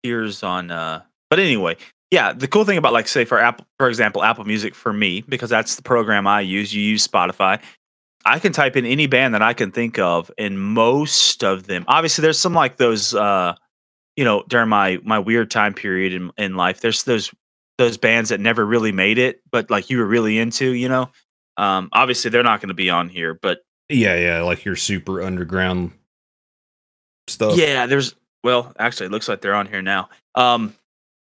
[0.03, 1.77] tiers on, uh, but anyway,
[2.11, 2.33] yeah.
[2.33, 5.49] The cool thing about like say for Apple, for example, Apple Music for me because
[5.49, 6.71] that's the program I use.
[6.71, 7.59] You use Spotify.
[8.25, 11.83] I can type in any band that I can think of, and most of them,
[11.87, 13.55] obviously, there's some like those, uh,
[14.15, 16.81] you know, during my my weird time period in in life.
[16.81, 17.31] There's those
[17.79, 21.09] those bands that never really made it, but like you were really into, you know.
[21.61, 25.21] Um, obviously, they're not going to be on here, but Yeah, yeah, like your super
[25.21, 25.91] underground
[27.27, 27.55] stuff.
[27.55, 30.09] yeah, there's well, actually, it looks like they're on here now.
[30.33, 30.73] Um,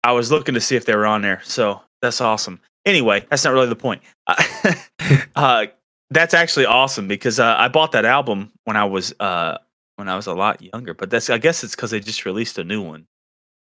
[0.04, 2.60] I was looking to see if they were on there, so that's awesome.
[2.86, 4.04] Anyway, that's not really the point.
[5.36, 5.66] uh,
[6.12, 9.58] that's actually awesome because uh, I bought that album when I was uh,
[9.96, 12.60] when I was a lot younger, but that's I guess it's because they just released
[12.60, 13.08] a new one.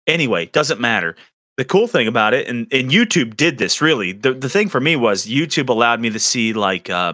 [0.06, 1.16] Anyway, doesn't matter.
[1.58, 4.12] The cool thing about it, and, and YouTube did this really.
[4.12, 7.14] The the thing for me was YouTube allowed me to see like uh,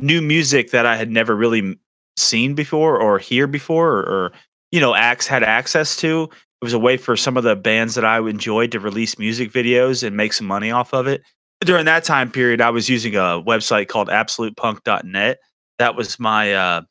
[0.00, 1.78] new music that I had never really
[2.16, 4.32] seen before or hear before, or, or
[4.72, 6.24] you know, Axe had access to.
[6.24, 9.52] It was a way for some of the bands that I enjoyed to release music
[9.52, 11.22] videos and make some money off of it.
[11.60, 15.38] During that time period, I was using a website called absolutepunk.net.
[15.78, 16.82] That was my, uh,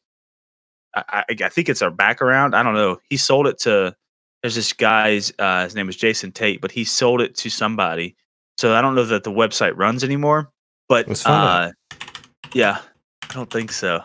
[0.95, 2.55] I, I, I think it's our background.
[2.55, 2.99] I don't know.
[3.09, 3.95] He sold it to,
[4.45, 8.15] there's this guy's, uh, his name was Jason Tate, but he sold it to somebody.
[8.59, 10.51] So I don't know that the website runs anymore.
[10.87, 11.71] But uh,
[12.53, 12.77] yeah,
[13.27, 14.01] I don't think so.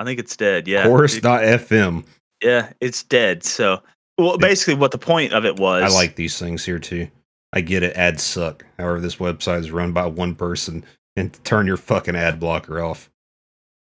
[0.00, 0.66] I think it's dead.
[0.66, 0.82] Yeah.
[0.84, 2.04] Chorus It- FM.
[2.42, 3.44] yeah, it's dead.
[3.44, 3.80] So,
[4.18, 7.06] well, basically, what the point of it was, I like these things here too.
[7.52, 7.96] I get it.
[7.96, 8.66] Ads suck.
[8.78, 13.08] However, this website is run by one person, and turn your fucking ad blocker off.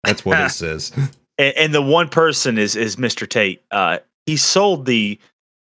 [0.03, 0.91] That's what it says.
[1.37, 3.27] and, and the one person is is Mr.
[3.27, 3.63] Tate.
[3.71, 5.17] Uh, he sold the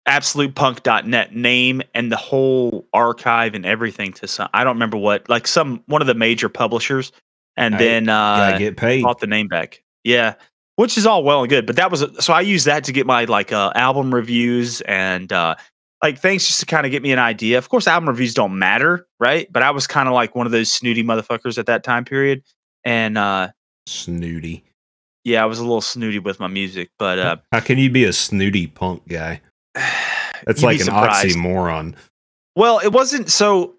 [0.08, 4.48] absolutepunk.net name and the whole archive and everything to some.
[4.54, 7.12] I don't remember what, like some one of the major publishers,
[7.56, 9.02] and I then uh, get paid.
[9.02, 9.82] bought the name back.
[10.04, 10.34] Yeah,
[10.76, 13.06] which is all well and good, but that was so I used that to get
[13.06, 15.54] my like uh, album reviews and uh,
[16.02, 17.58] like things just to kind of get me an idea.
[17.58, 19.52] Of course, album reviews don't matter, right?
[19.52, 22.42] But I was kind of like one of those snooty motherfuckers at that time period,
[22.84, 23.48] and uh,
[23.86, 24.64] Snooty.
[25.24, 28.04] yeah, I was a little snooty with my music, but uh, How can you be
[28.04, 29.40] a snooty punk guy?
[30.46, 31.36] You'd like an surprised.
[31.36, 31.94] oxymoron.
[32.56, 33.74] Well, it wasn't so.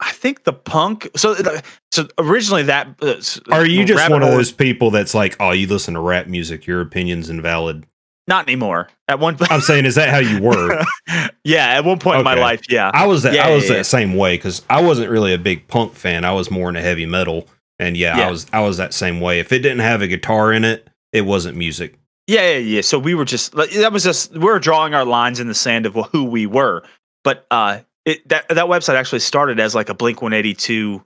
[0.00, 1.08] I think the punk.
[1.16, 1.60] So, uh,
[1.92, 2.88] so originally that.
[3.00, 3.14] Uh,
[3.52, 6.66] Are you just one of those people that's like, oh, you listen to rap music,
[6.66, 7.86] your opinion's invalid?
[8.26, 8.88] Not anymore.
[9.08, 9.36] At one.
[9.36, 10.82] Point, I'm saying, is that how you were?
[11.44, 12.90] yeah, at one point in my life, yeah.
[12.92, 13.82] I was that Yeah, I was yeah, that yeah.
[13.82, 16.24] same way because I wasn't really a big punk fan.
[16.24, 17.46] I was more into heavy metal,
[17.78, 18.28] and yeah, Yeah.
[18.28, 19.40] I was I was that same way.
[19.40, 21.98] If it didn't have a guitar in it, it wasn't music.
[22.26, 22.80] Yeah, yeah, yeah.
[22.80, 25.54] So we were just like, that was just we were drawing our lines in the
[25.54, 26.82] sand of who we were.
[27.22, 31.02] But uh, it that that website actually started as like a Blink One Eighty Two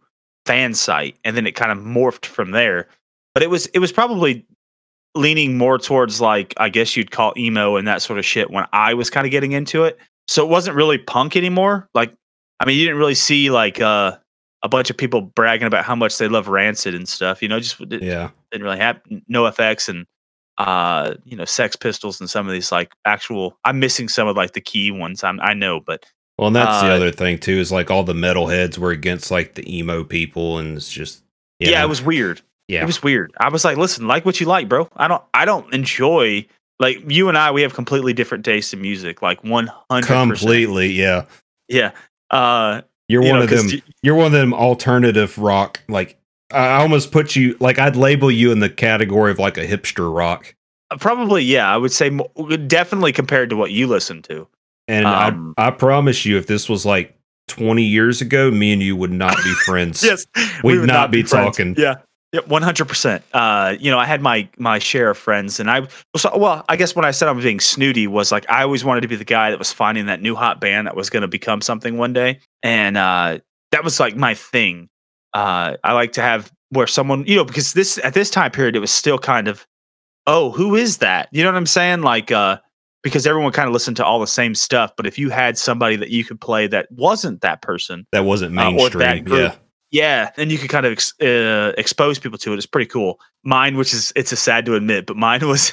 [0.46, 2.88] fan site, and then it kind of morphed from there.
[3.34, 4.46] But it was it was probably
[5.14, 8.66] leaning more towards like I guess you'd call emo and that sort of shit when
[8.72, 9.98] I was kind of getting into it.
[10.28, 11.88] So it wasn't really punk anymore.
[11.94, 12.14] Like,
[12.60, 14.16] I mean, you didn't really see like uh,
[14.62, 17.42] a bunch of people bragging about how much they love Rancid and stuff.
[17.42, 20.06] You know, just it Yeah, didn't really have no effects and
[20.58, 24.36] uh you know sex pistols and some of these like actual i'm missing some of
[24.36, 26.04] like the key ones i'm i know but
[26.36, 29.30] well, and that's the Uh, other thing too is like all the metalheads were against
[29.30, 31.24] like the emo people, and it's just
[31.58, 34.46] yeah it was weird yeah it was weird i was like listen like what you
[34.46, 36.46] like bro i don't i don't enjoy
[36.80, 41.24] like you and i we have completely different tastes in music like 100 completely yeah.
[41.68, 41.90] yeah
[42.30, 43.82] uh You're you one know, of them.
[44.02, 45.80] You're one of them alternative rock.
[45.88, 46.17] Like
[46.50, 50.14] I almost put you like I'd label you in the category of like a hipster
[50.14, 50.54] rock.
[50.90, 51.72] Uh, Probably, yeah.
[51.72, 52.30] I would say mo-
[52.66, 54.46] definitely compared to what you listen to.
[54.86, 57.14] And Um, I, I promise you, if this was like
[57.48, 60.02] 20 years ago, me and you would not be friends.
[60.02, 60.26] Yes,
[60.64, 61.56] We'd would not be friends.
[61.56, 61.74] talking.
[61.76, 61.96] Yeah,
[62.32, 63.22] yeah, one hundred percent.
[63.34, 66.76] Uh, you know, I had my my share of friends, and I so, well, I
[66.76, 69.16] guess when I said I was being snooty was like I always wanted to be
[69.16, 71.96] the guy that was finding that new hot band that was going to become something
[71.98, 73.38] one day, and uh,
[73.72, 74.88] that was like my thing.
[75.34, 78.76] Uh, I like to have where someone, you know, because this at this time period,
[78.76, 79.66] it was still kind of,
[80.26, 81.28] oh, who is that?
[81.32, 82.02] You know what I'm saying?
[82.02, 82.58] Like, uh,
[83.02, 85.96] because everyone kind of listened to all the same stuff, but if you had somebody
[85.96, 88.98] that you could play that wasn't that person, That wasn't Uh, mainstream.
[88.98, 89.52] that group.
[89.52, 89.54] yeah.
[90.26, 92.56] yeah, and you could kind of ex- uh, expose people to it.
[92.56, 93.20] It's pretty cool.
[93.44, 95.72] Mine, which is it's a sad to admit, but mine was,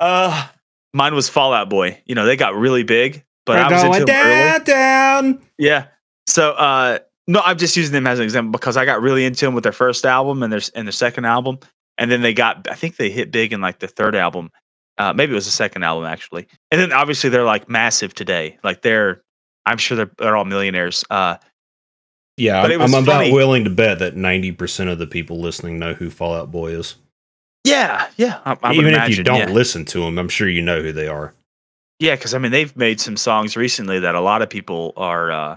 [0.00, 0.46] uh,
[0.92, 2.00] mine was Fall Out Boy.
[2.06, 4.64] You know, they got really big, but I was into them early.
[4.64, 5.42] down.
[5.58, 5.86] Yeah.
[6.26, 9.44] So, uh, no, I'm just using them as an example because I got really into
[9.44, 11.58] them with their first album and their and their second album,
[11.98, 12.68] and then they got.
[12.70, 14.50] I think they hit big in like the third album.
[14.98, 18.58] Uh, maybe it was the second album actually, and then obviously they're like massive today.
[18.62, 19.22] Like they're,
[19.66, 21.04] I'm sure they're they're all millionaires.
[21.10, 21.36] Uh,
[22.36, 25.40] Yeah, But I'm, it was I'm about willing to bet that 90% of the people
[25.40, 26.96] listening know who Fall Out Boy is.
[27.64, 28.40] yeah, yeah.
[28.44, 29.50] I, I Even if you don't yeah.
[29.50, 31.34] listen to them, I'm sure you know who they are.
[31.98, 35.32] Yeah, because I mean they've made some songs recently that a lot of people are
[35.32, 35.56] uh,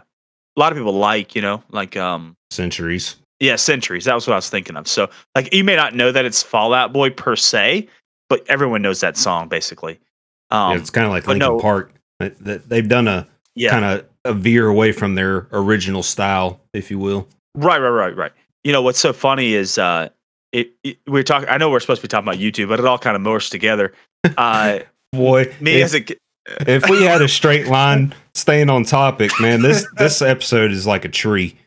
[0.59, 3.15] a lot of people like, you know, like um Centuries.
[3.39, 4.03] yeah, Centuries.
[4.05, 4.87] That was what I was thinking of.
[4.87, 7.87] So like you may not know that it's Fall Out Boy per se,
[8.27, 9.99] but everyone knows that song basically.
[10.51, 11.93] Um Yeah, it's kind of like Linkin no- Park.
[12.19, 13.69] They've done a yeah.
[13.69, 17.25] kind of a veer away from their original style, if you will.
[17.55, 18.31] Right, right, right, right.
[18.65, 20.09] You know what's so funny is uh
[20.51, 22.85] it, it we're talking I know we're supposed to be talking about YouTube, but it
[22.85, 23.93] all kind of morphs together.
[24.35, 24.79] Uh
[25.13, 26.05] Boy, me if, as a
[26.67, 31.06] if we had a straight line staying on topic, man, this this episode is like
[31.06, 31.58] a tree.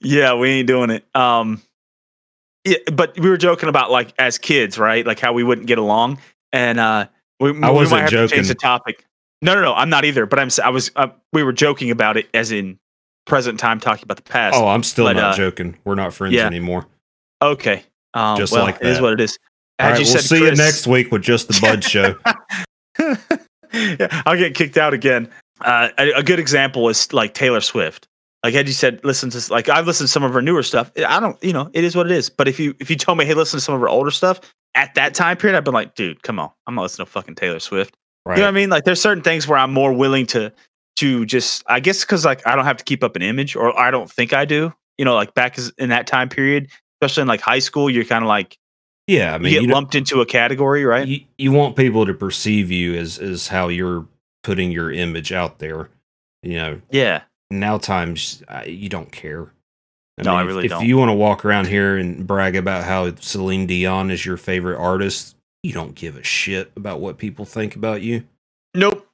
[0.00, 1.04] yeah, we ain't doing it.
[1.14, 1.60] Um,
[2.64, 5.06] yeah, but we were joking about like as kids, right?
[5.06, 6.18] Like how we wouldn't get along,
[6.52, 7.06] and uh,
[7.40, 9.04] we, we wasn't might have to change the topic.
[9.42, 10.26] No, no, no, I'm not either.
[10.26, 12.78] But I'm, I was, uh, we were joking about it as in
[13.26, 14.56] present time, talking about the past.
[14.56, 15.76] Oh, I'm still But, not uh, joking.
[15.84, 16.46] We're not friends yeah.
[16.46, 16.86] anymore.
[17.40, 17.84] okay.
[18.12, 19.02] Um, Just well, like it is that.
[19.02, 19.38] what it is.
[19.78, 22.16] All right, we'll said, see you next week with just the Bud Show.
[23.72, 25.30] yeah, I'll get kicked out again.
[25.60, 28.08] Uh, a, a good example is like Taylor Swift.
[28.42, 30.90] Like had you said, listen to like I've listened to some of her newer stuff.
[31.06, 32.30] I don't, you know, it is what it is.
[32.30, 34.40] But if you if you told me, hey, listen to some of her older stuff
[34.74, 37.34] at that time period, I'd been like, dude, come on, I'm not listening to fucking
[37.34, 37.96] Taylor Swift.
[38.24, 38.36] Right.
[38.36, 38.70] You know what I mean?
[38.70, 40.52] Like there's certain things where I'm more willing to
[40.96, 43.78] to just I guess because like I don't have to keep up an image or
[43.78, 44.72] I don't think I do.
[44.96, 46.68] You know, like back in that time period,
[47.00, 48.58] especially in like high school, you're kind of like
[49.06, 51.06] yeah, I mean, you get you, lumped into a category, right?
[51.08, 54.06] you, you want people to perceive you as as how you're
[54.42, 55.88] putting your image out there.
[56.42, 57.22] You know, yeah.
[57.50, 59.50] now times uh, you don't care.
[60.22, 60.82] No, I if- really if, don't.
[60.82, 64.36] If you want to walk around here and brag about how Celine Dion is your
[64.36, 68.24] favorite artist, you don't give a shit about what people think about you.
[68.74, 69.06] Nope.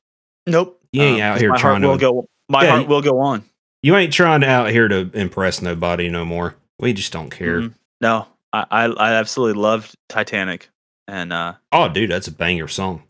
[0.47, 0.81] Nope.
[0.93, 3.03] You ain't Um, out here my trying heart to- Will go, my yeah, heart will
[3.03, 3.45] go on.
[3.83, 6.57] You ain't trying to out here to impress nobody no more.
[6.79, 7.61] We just don't care.
[7.62, 7.75] Mhm.
[8.01, 10.69] No, I, I I absolutely loved Titanic,
[11.09, 13.03] and uh, Oh, dude, that's a banger song.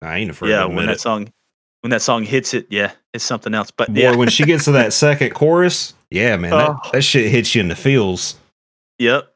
[0.00, 1.00] I ain't afraid yeah, when admit that it.
[1.00, 1.32] song
[1.82, 3.70] when that song hits it, yeah, it's something else.
[3.70, 6.90] But Boy, yeah, when she gets to that second chorus, yeah, man, that, Oh.
[6.92, 8.36] that shit hits you in the feels.
[8.98, 9.32] yep,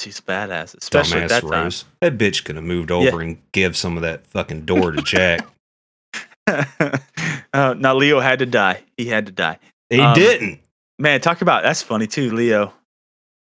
[0.00, 1.84] she's badass, especially Dumbass at that Rose.
[2.00, 5.46] That bitch could have moved over and give some of that fucking door to Jack.
[6.46, 6.66] time.
[7.52, 8.82] uh, now Leo had to die.
[8.96, 9.58] He had to die.
[9.90, 10.60] he Um, didn't.
[10.98, 12.72] Man, talk about that's funny too, Leo.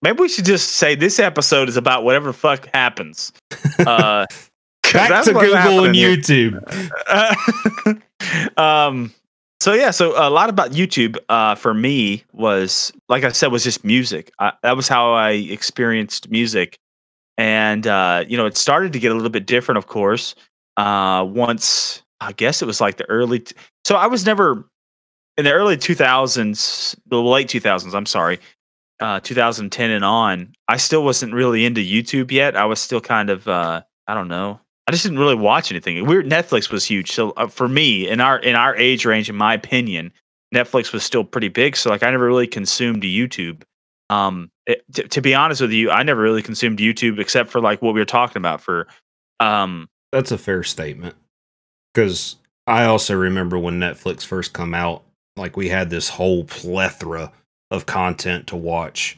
[0.03, 3.31] Maybe we should just say this episode is about whatever the fuck happens.
[3.79, 4.25] Uh,
[4.93, 6.59] Back to Google and YouTube.
[6.69, 8.01] here.
[8.57, 9.13] Um
[9.61, 13.63] so yeah so a lot about youtube uh for me was like i said was
[13.63, 14.31] just music.
[14.39, 16.79] I, that was how i experienced music.
[17.37, 20.35] And uh you know it started to get a little bit different of course
[20.77, 23.55] uh once i guess it was like the early t-
[23.85, 24.65] so i was never
[25.37, 28.39] in the early 2000s the late 2000s i'm sorry
[29.01, 32.55] uh 2010 and on i still wasn't really into youtube yet.
[32.55, 36.05] I was still kind of uh i don't know I just didn't really watch anything.
[36.05, 37.11] Weird Netflix was huge.
[37.11, 40.11] So uh, for me, in our in our age range, in my opinion,
[40.53, 41.75] Netflix was still pretty big.
[41.75, 43.63] So like I never really consumed YouTube.
[44.09, 47.61] Um, it, t- to be honest with you, I never really consumed YouTube except for
[47.61, 48.87] like what we were talking about for.
[49.39, 51.15] Um, That's a fair statement.
[51.93, 55.03] Because I also remember when Netflix first come out,
[55.35, 57.31] like we had this whole plethora
[57.69, 59.17] of content to watch.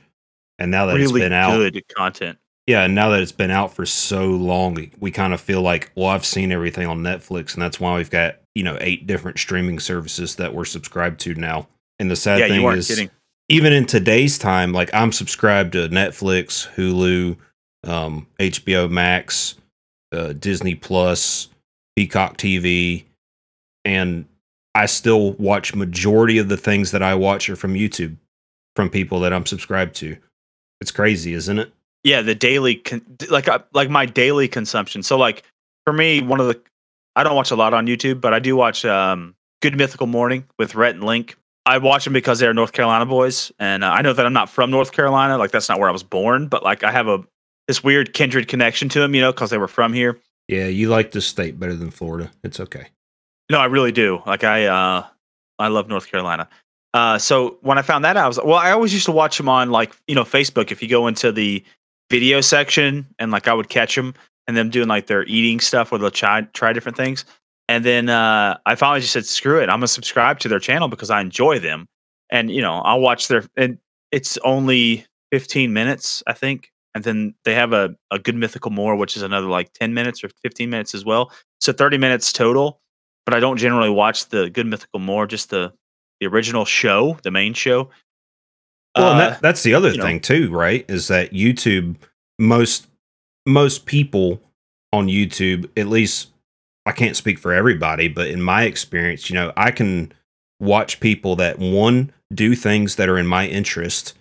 [0.60, 2.38] And now that really it's been out, good content.
[2.66, 5.62] Yeah, and now that it's been out for so long, we, we kind of feel
[5.62, 9.06] like, well, I've seen everything on Netflix, and that's why we've got you know eight
[9.06, 11.68] different streaming services that we're subscribed to now.
[12.00, 13.10] And the sad yeah, thing is, kidding.
[13.50, 17.38] even in today's time, like I'm subscribed to Netflix, Hulu,
[17.90, 19.56] um, HBO Max,
[20.14, 21.50] uh, Disney Plus,
[21.98, 23.04] Peacock TV,
[23.84, 24.26] and
[24.74, 28.16] I still watch majority of the things that I watch are from YouTube,
[28.76, 30.16] from people that I'm subscribed to.
[30.80, 31.74] It's crazy, isn't it?
[32.04, 35.04] Yeah, the daily con- like uh, like my daily consumption.
[35.04, 35.44] So like
[35.86, 36.60] for me, one of the
[37.16, 40.46] I don't watch a lot on YouTube, but I do watch um, Good Mythical Morning
[40.58, 41.38] with Rhett and Link.
[41.66, 44.50] I watch them because they're North Carolina boys, and uh, I know that I'm not
[44.50, 45.38] from North Carolina.
[45.38, 47.24] Like that's not where I was born, but like I have a
[47.68, 50.20] this weird kindred connection to them, you know, because they were from here.
[50.48, 52.30] Yeah, you like this state better than Florida.
[52.44, 52.88] It's okay.
[53.50, 54.22] No, I really do.
[54.26, 55.06] Like I, uh,
[55.60, 56.50] I love North Carolina.
[56.94, 58.56] Uh, so when I found that out, I was well.
[58.56, 60.72] I always used to watch them on like you know Facebook.
[60.72, 61.64] If you go into the
[62.10, 64.14] video section and like I would catch them
[64.48, 67.26] and them doing like their eating stuff where they'll try try different things.
[67.70, 69.70] And then uh, I finally just said, "Screw it!
[69.70, 71.88] I'm gonna subscribe to their channel because I enjoy them."
[72.30, 73.78] And you know, I'll watch their and
[74.12, 76.72] it's only 15 minutes, I think.
[76.94, 80.24] And then they have a, a good mythical more, which is another like 10 minutes
[80.24, 81.32] or 15 minutes as well.
[81.60, 82.80] So 30 minutes total.
[83.26, 85.74] But I don't generally watch the good mythical more, just the
[86.20, 87.90] the original show, the main show.
[88.96, 90.04] Well, and Uh, that, that's the other you know.
[90.04, 90.86] thing too, right?
[90.88, 91.96] Is that YouTube
[92.40, 92.88] most
[93.46, 94.42] most people
[94.92, 96.30] on YouTube, at least
[96.86, 100.12] I can't speak for everybody, but in my experience, you know, I can
[100.60, 104.14] watch people that one do things that are in my interest.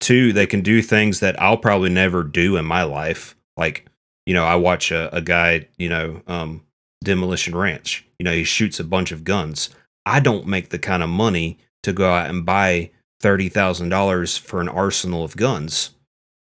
[0.00, 3.36] Two, they can do things that I'll probably never do in my life.
[3.56, 3.86] Like,
[4.26, 6.62] you know, I watch a, a guy, you know, um,
[7.04, 8.04] Demolition Ranch.
[8.18, 9.70] You know, he shoots a bunch of guns.
[10.06, 12.90] I don't make the kind of money to go out and buy
[13.22, 15.90] thirty thousand dollars for an arsenal of guns,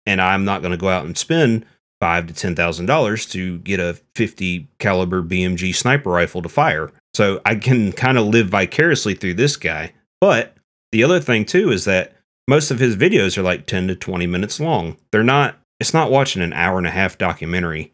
[0.07, 1.65] and I'm not going to go out and spend
[2.01, 6.91] five to ten thousand dollars to get a fifty caliber BMG sniper rifle to fire.
[7.15, 9.93] So I can kind of live vicariously through this guy.
[10.21, 10.57] But
[10.91, 12.15] the other thing too is that
[12.49, 14.97] most of his videos are like ten to twenty minutes long.
[15.13, 15.59] They're not.
[15.79, 17.93] It's not watching an hour and a half documentary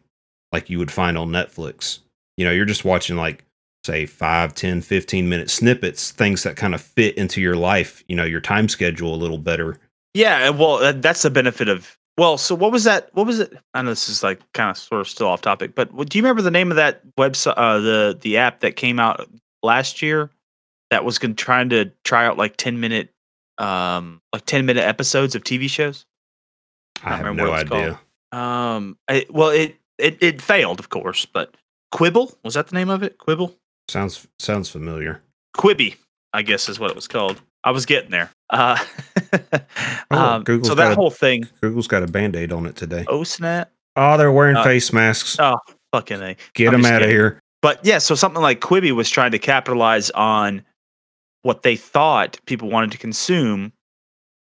[0.51, 1.99] like you would find on Netflix.
[2.37, 3.43] You know, you're just watching like
[3.85, 8.15] say 5 10 15 minute snippets things that kind of fit into your life you
[8.15, 9.79] know your time schedule a little better
[10.13, 11.95] Yeah, well, that's the benefit of.
[12.17, 13.09] Well, so what was that?
[13.13, 13.53] What was it?
[13.73, 16.23] I know this is like kind of sort of still off topic, but do you
[16.23, 19.29] remember the name of that website, uh, the the app that came out
[19.63, 20.29] last year
[20.89, 23.13] that was going trying to try out like ten minute,
[23.59, 26.05] um, like ten minute episodes of TV shows?
[27.03, 27.99] i don't have remember no idea
[28.33, 31.55] Um, I, well, it, it it failed, of course, but
[31.91, 33.17] Quibble was that the name of it?
[33.19, 33.55] Quibble,
[33.89, 35.21] sounds sounds familiar
[35.57, 35.95] Quibi,
[36.33, 37.41] I guess is what it was called.
[37.63, 38.29] I was getting there.
[38.49, 38.77] Uh,
[40.11, 43.05] Oh, um, Google's so that a- whole thing, google's got a band-aid on it today
[43.09, 45.57] oh snap, oh they're wearing Uh, face masks oh
[45.93, 46.35] fucking a.
[46.55, 49.39] get I'm them out of here But yeah, so something like Quibi was trying to
[49.39, 50.63] capitalize on
[51.43, 53.71] what they thought people wanted to consume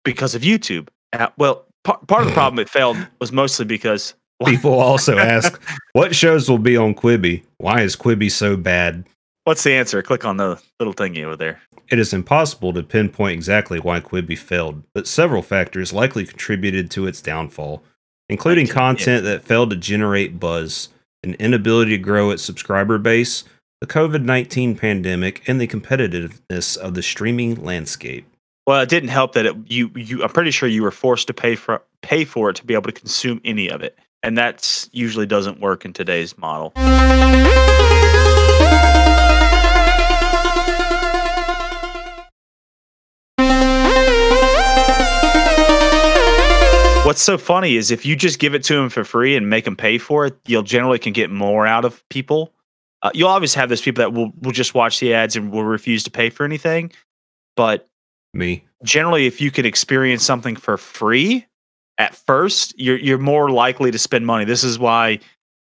[0.05, 0.89] because of YouTube.
[1.13, 4.13] Uh, well, par- part of the problem it failed was mostly because
[4.45, 5.59] people also ask
[5.93, 9.03] what shows will be on quibi why is quibi so bad
[9.47, 10.03] what's the answer?
[10.03, 11.61] Click on the little thingy over there.
[11.87, 17.07] It is impossible to pinpoint exactly why Quibi failed, but several factors likely contributed to
[17.07, 17.81] its downfall,
[18.27, 20.89] including content that failed to generate buzz,
[21.23, 23.45] an inability to grow its subscriber base,
[23.79, 28.27] the COVID 19 pandemic, and the competitiveness of the streaming landscape.
[28.65, 30.23] Well, it didn't help that it, you you.
[30.23, 32.91] I'm pretty sure you were forced to pay for pay for it to be able
[32.91, 36.73] to consume any of it, and that's usually doesn't work in today's model.
[47.17, 49.65] What's so funny is if you just give it to them for free and make
[49.65, 52.53] them pay for it, you'll generally can get more out of people.
[53.01, 55.63] Uh, you'll always have those people that will will just watch the ads and will
[55.63, 56.91] refuse to pay for anything,
[57.55, 57.87] but
[58.35, 58.63] Me.
[58.83, 61.43] generally if you can experience something for free
[61.97, 65.13] at first you're you're more likely to spend money this is why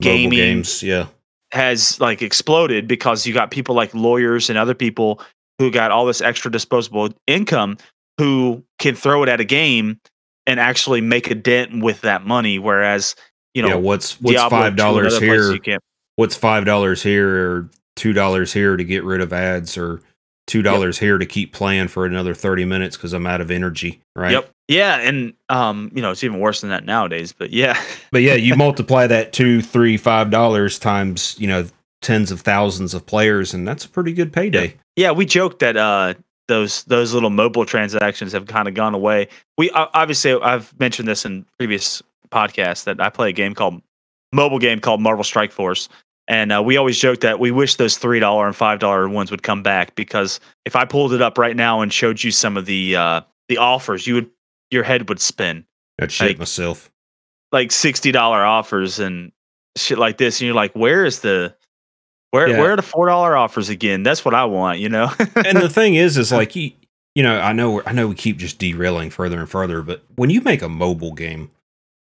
[0.01, 0.31] Mobile Gaming.
[0.31, 1.05] games, yeah.
[1.51, 5.21] has like exploded because you got people like lawyers and other people
[5.59, 7.77] who got all this extra disposable income
[8.17, 9.99] who can throw it at a game
[10.47, 13.15] and actually make a dent with that money whereas
[13.53, 15.79] you know yeah, what's what's Diablo five dollars here?
[16.15, 20.01] What's five dollars here or two dollars here to get rid of ads or
[20.47, 24.01] two dollars here to keep playing for another thirty minutes because I'm out of energy,
[24.15, 24.31] right?
[24.31, 24.49] Yep.
[24.69, 27.33] Yeah, and um, you know, it's even worse than that nowadays.
[27.33, 27.81] But yeah,
[28.11, 31.67] But yeah, you multiply that two, three, five dollars times, you know,
[32.01, 34.75] tens of thousands of players, and that's a pretty good payday.
[34.95, 36.13] Yeah, we joked that uh,
[36.47, 39.27] those those little mobile transactions have kind of gone away.
[39.57, 43.81] We obviously I've mentioned this in previous podcasts that I play a game called
[44.33, 45.87] mobile game called Marvel Strike Force,
[46.27, 49.31] and uh, we always joke that we wish those three dollar and five dollar ones
[49.31, 52.57] would come back because if I pulled it up right now and showed you some
[52.57, 54.29] of the uh, the offers, you would
[54.71, 55.65] your head would spin.
[56.01, 56.89] I'd shit Like- myself.
[57.51, 59.31] like sixty dollar offers and
[59.77, 61.55] shit like this, and you're like, where is the
[62.33, 62.59] where Yeah.
[62.59, 64.01] where are the four dollar offers again?
[64.01, 65.11] That's what I want, you know.
[65.35, 66.71] and the thing is, is like you,
[67.13, 70.31] you know, I know, I know, we keep just derailing further and further, but when
[70.31, 71.51] you make a mobile game,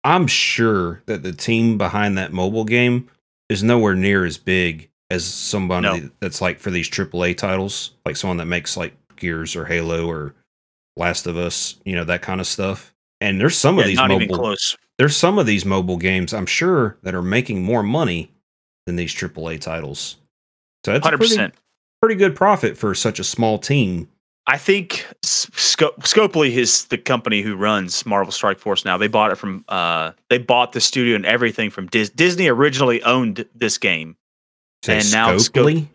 [0.03, 3.09] I'm sure that the team behind that mobile game
[3.49, 6.11] is nowhere near as big as somebody No.
[6.19, 10.35] that's like for these AAA titles, like someone that makes like Gears or Halo or
[10.97, 12.93] Last of Us, you know, that kind of stuff.
[13.21, 14.77] And there's some of these mobile, close.
[14.99, 18.31] there's some of these mobile games I'm sure that are making more money
[18.89, 20.17] than these AAA titles.
[20.85, 21.55] So that's Hundred pretty, percent.
[22.01, 24.09] pretty good profit for such a small team.
[24.47, 28.97] I think S- Sco- Scopely is the company who runs Marvel Strike Force now.
[28.97, 33.03] They bought it from uh they bought the studio and everything from Dis- Disney originally
[33.03, 34.17] owned this game.
[34.85, 35.87] Say And now Scopely?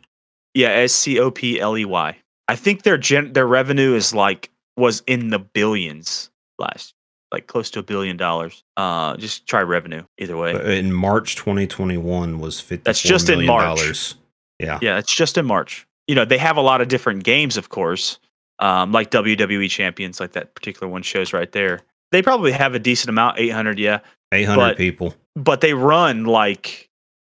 [0.54, 2.16] Yeah, S C O P L E Y.
[2.48, 6.30] I think their gen- their revenue is like was in the billions
[6.60, 6.94] last
[7.34, 8.64] like close to a billion dollars.
[8.78, 10.78] Uh just try revenue either way.
[10.80, 12.84] In March 2021 was fifty.
[12.84, 13.80] That's just in March.
[13.80, 14.16] Dollars.
[14.60, 14.80] Yeah.
[14.82, 15.86] Yeah, it's just in March.
[16.08, 18.20] You know, they have a lot of different games, of course,
[18.60, 21.82] um, like WWE Champions, like that particular one shows right there.
[22.12, 24.00] They probably have a decent amount, 800, yeah,
[24.32, 25.16] 800 But- people.
[25.36, 26.90] but they run like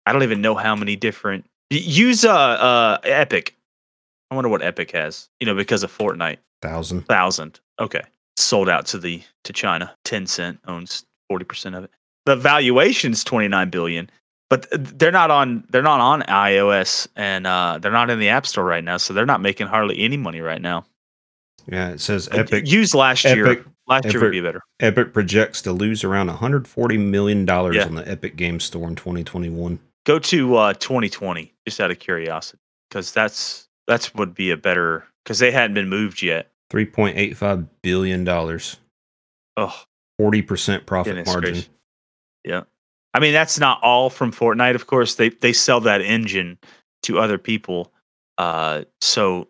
[0.05, 1.47] I don't even know how many different.
[1.71, 3.57] Use uh, uh Epic.
[4.31, 5.29] I wonder what Epic has.
[5.41, 7.07] You know, because of Fortnite, Thousand.
[7.07, 7.61] thousand.
[7.81, 8.03] Okay,
[8.37, 9.95] sold out to the to China.
[10.05, 11.91] Tencent owns forty percent of it.
[12.27, 14.11] The valuation's twenty nine billion,
[14.51, 18.47] but they're not on they're not on iOS and uh, they're not in the App
[18.47, 20.85] Store right now, so they're not making hardly any money right now.
[21.71, 22.67] Yeah, it says Epic.
[22.71, 23.47] used last year.
[23.47, 24.63] Epic- Last year would be better.
[24.81, 27.85] Epic projects to lose around 140 million dollars Yeah.
[27.85, 29.79] on the Epic Game Store in 2021.
[30.05, 32.59] Go to uh, 2020, just out of curiosity,
[32.91, 36.51] because that's that's would be a better because they hadn't been moved yet.
[36.73, 38.79] 3.85 billion dollars.
[39.57, 39.75] Oh,
[40.21, 41.53] 40% profit goodness margin.
[41.53, 41.69] gracious.
[42.45, 42.63] Yeah,
[43.15, 44.75] I mean that's not all from Fortnite.
[44.75, 46.59] Of course, they they sell that engine
[47.03, 47.93] to other people.
[48.39, 49.49] Uh, so,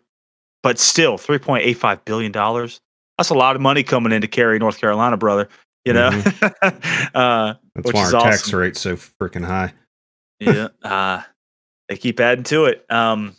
[0.63, 2.79] but still, 3.85 billion dollars.
[3.17, 5.49] That's a lot of money coming into Cary, North Carolina, brother.
[5.85, 6.07] You know.
[6.41, 9.73] uh, That's Which why is our tax rate's so freaking high.
[10.39, 10.67] yeah.
[10.83, 11.21] Uh,
[11.89, 12.85] they keep adding to it.
[12.91, 13.35] Um,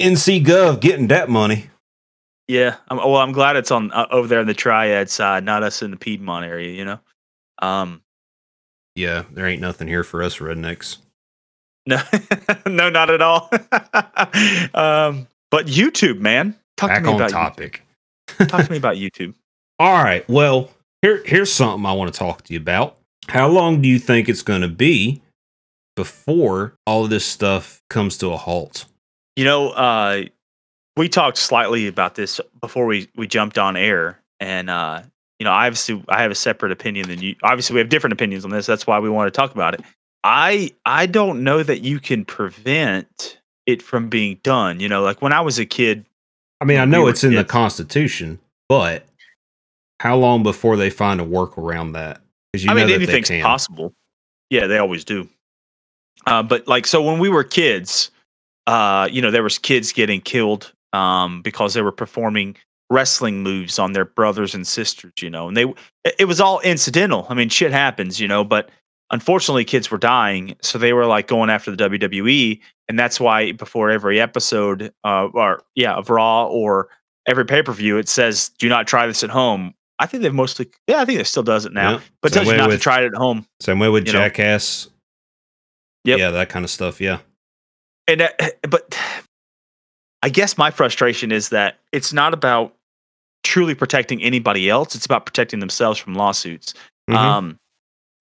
[0.00, 1.70] NC Gov getting that money.
[2.48, 2.76] Yeah.
[2.88, 5.82] I'm, well, I'm glad it's on uh, over there in the Triad side, not us
[5.82, 6.70] in the Piedmont area.
[6.70, 7.00] You know.
[7.60, 8.02] Um.
[8.96, 10.98] Yeah, there ain't nothing here for us rednecks.
[11.86, 12.00] No.
[12.66, 13.50] no, not at all.
[14.74, 15.26] um.
[15.50, 16.56] But YouTube, man.
[16.78, 17.82] Talk Back to me on about topic.
[18.28, 18.48] YouTube.
[18.48, 19.34] Talk to me about YouTube.
[19.78, 20.26] All right.
[20.28, 20.70] Well,
[21.02, 22.96] here here's something I want to talk to you about.
[23.28, 25.20] How long do you think it's going to be
[25.94, 28.86] before all of this stuff comes to a halt?
[29.36, 30.24] You know, uh,
[30.96, 35.02] we talked slightly about this before we we jumped on air, and uh,
[35.38, 37.34] you know, obviously, I have a separate opinion than you.
[37.42, 38.66] Obviously, we have different opinions on this.
[38.66, 39.80] That's why we want to talk about it.
[40.22, 44.80] I I don't know that you can prevent it from being done.
[44.80, 46.04] You know, like when I was a kid,
[46.60, 47.44] I mean, I we know were it's in the.
[47.44, 48.38] Constitution,
[48.68, 49.04] but
[50.00, 52.20] how long before they find a work around that?
[52.52, 53.92] Because you I know mean, anything's possible.
[54.50, 55.28] Yeah, they always do.
[56.26, 58.10] Uh, but like, so when we were kids,
[58.66, 62.56] uh, you know, there was kids getting killed um, because they were performing
[62.90, 65.12] wrestling moves on their brothers and sisters.
[65.20, 65.66] You know, and they
[66.18, 67.26] it- was all incidental.
[67.28, 68.70] I mean, shit happens, you know, but
[69.10, 73.52] unfortunately, kids were dying, so they were like going after the WWE, and that's why
[73.52, 76.88] before every episode, uh, or yeah, of Raw or
[77.26, 80.34] every pay per view, it says, "Do not try this at home." I think they've
[80.34, 82.00] mostly, yeah, I think it still does it now Yeah.
[82.20, 83.46] but Same tells you not to try it at home.
[83.60, 84.12] Same way with know.
[84.12, 84.88] Jackass.
[86.04, 86.18] Yep.
[86.18, 87.00] Yeah, that kind of stuff.
[87.00, 87.18] Yeah.
[88.08, 88.98] And that, but
[90.24, 92.74] I guess my frustration is that it's not about
[93.42, 96.72] truly protecting anybody else; it's about protecting themselves from lawsuits.
[97.10, 97.14] Mhm.
[97.16, 97.58] Um,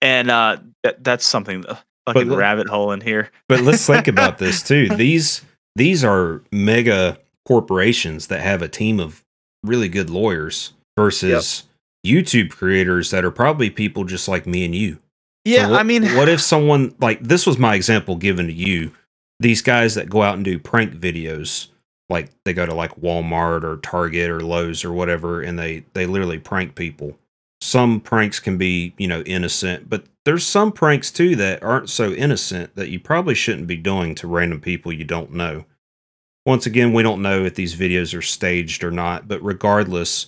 [0.01, 3.31] and uh, that that's something uh, fucking the- rabbit hole in here.
[3.47, 4.89] But let's think about this too.
[4.95, 5.41] These
[5.77, 9.23] these are mega corporations that have a team of
[9.63, 11.63] really good lawyers versus
[12.05, 14.99] YouTube creators that are probably people just like me and you.
[15.45, 18.53] Yeah, So what- I mean, what if someone like this was my example given to
[18.53, 18.91] you?
[19.39, 21.67] These guys that go out and do prank videos,
[22.13, 26.05] like they go to like Walmart or Target or Lowe's or whatever, and they they
[26.05, 27.17] literally prank people.
[27.59, 32.11] Some pranks can be you know innocent, but there's some pranks too that aren't so
[32.13, 35.65] innocent that you probably shouldn't be doing to random people you don't know.
[36.45, 40.27] Once again, we don't know if these videos are staged or not, but regardless,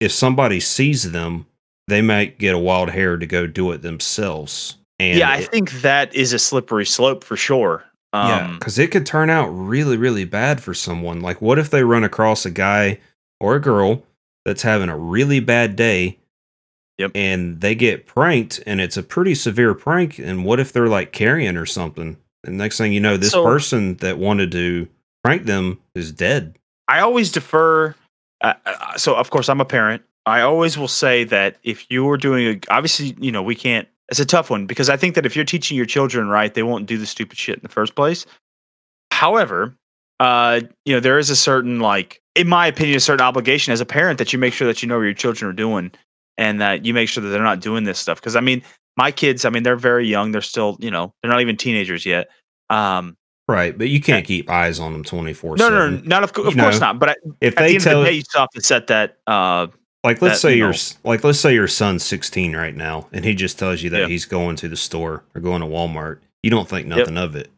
[0.00, 1.46] if somebody sees them
[1.88, 4.76] they might get a wild hair to go do it themselves.
[5.00, 7.84] And yeah, I it- think that is a slippery slope for sure.
[8.12, 11.20] Yeah, Um, because it could turn out really, really bad for someone.
[11.20, 12.98] Like, what if they run across a guy
[13.40, 14.02] or a girl
[14.44, 16.18] that's having a really bad day,
[16.98, 17.12] Yep.
[17.14, 20.18] And they get pranked, and it's a pretty severe prank.
[20.18, 22.18] And what if they're like carrying or something?
[22.44, 24.86] And next thing you know, this So- person that wanted to
[25.24, 26.54] prank them is dead.
[26.86, 27.94] I always defer.
[28.42, 30.02] Uh, uh, so, of course, I'm a parent.
[30.26, 33.88] I always will say that if you're doing a, obviously, you know, we can't.
[34.08, 36.62] It's a tough one because I think that if you're teaching your children right, they
[36.62, 38.26] won't do the stupid shit in the first place.
[39.10, 39.76] However,
[40.20, 43.80] uh, you know, there is a certain like, in my opinion, a certain obligation as
[43.80, 45.92] a parent that you make sure that you know what your children are doing
[46.36, 48.20] and that you make sure that they're not doing this stuff.
[48.20, 48.62] Because I mean,
[48.96, 50.32] my kids, I mean, they're very young.
[50.32, 52.28] They're still, you know, they're not even teenagers yet.
[52.70, 53.16] Um,
[53.48, 53.76] Right.
[53.76, 56.56] But you can't keep eyes on them 24 no, no, no, not of, co- of
[56.56, 56.98] course know, not.
[56.98, 59.18] But I, If the they end tell the day, you still have to set that.
[59.26, 59.66] Uh,
[60.04, 62.74] like let's that, say you your know- s like let's say your son's 16 right
[62.76, 64.06] now and he just tells you that Yeah.
[64.08, 66.96] he's going to the store or going to Walmart you don't think Yep.
[66.98, 67.50] nothing of it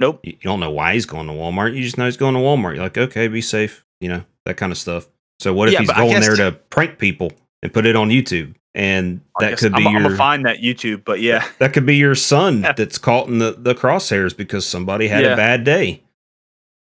[0.00, 0.20] nope.
[0.22, 2.74] you, don't know why he's going to Walmart you just know he's going to Walmart
[2.74, 5.06] you're like okay be safe you know that kind of stuff
[5.38, 8.54] so what if Yeah, he's going there to prank people and put it on YouTube
[8.74, 11.86] and that could be I'm, I'm your gonna find that YouTube, but yeah, that could
[11.86, 15.32] be your son that's caught in the, the crosshairs because somebody had Yeah.
[15.32, 16.02] a bad day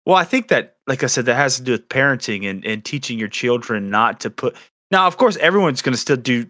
[0.06, 2.84] Well, I think that, like I said, that has to do with parenting and, and
[2.84, 4.56] teaching your children not to put.
[4.90, 6.46] Now, of course, everyone's going to still do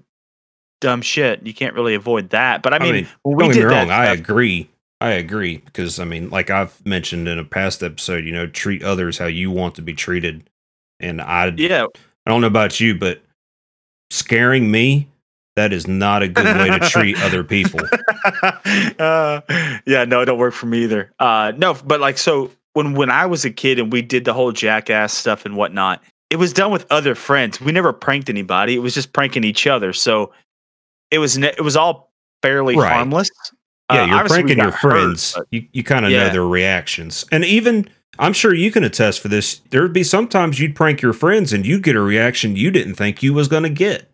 [0.81, 1.47] dumb shit.
[1.47, 2.63] You can't really avoid that.
[2.63, 3.89] But I mean, when we don't get did me wrong.
[3.89, 4.69] that, I agree.
[5.01, 8.83] I agree because I mean, like I've mentioned in a past episode, you know, treat
[8.83, 10.49] others how you want to be treated.
[11.01, 11.87] And I, yeah,
[12.27, 13.21] I don't know about you, but
[14.11, 15.09] scaring me,
[15.57, 17.81] that is not a good way to treat other people.
[18.99, 19.41] uh,
[19.87, 21.13] yeah, no, it don't work for me either.
[21.19, 24.33] Uh, no, but like so when when I was a kid and we did the
[24.33, 26.03] whole jackass stuff and whatnot,
[26.35, 27.61] it was done with other friends.
[27.61, 28.75] We never pranked anybody.
[28.75, 29.93] It was just pranking each other.
[29.93, 30.33] So
[31.13, 32.13] it was ne- it was all
[32.43, 32.93] fairly Right.
[32.93, 33.31] harmless.
[33.93, 35.35] Yeah, Uh, you're pranking your hurt, friends.
[35.37, 39.21] but- you you kind of know their reactions, and even I'm sure you can attest
[39.21, 39.61] for this.
[39.71, 43.23] There'd be sometimes you'd prank your friends and you'd get a reaction you didn't think
[43.23, 44.11] you was going to get.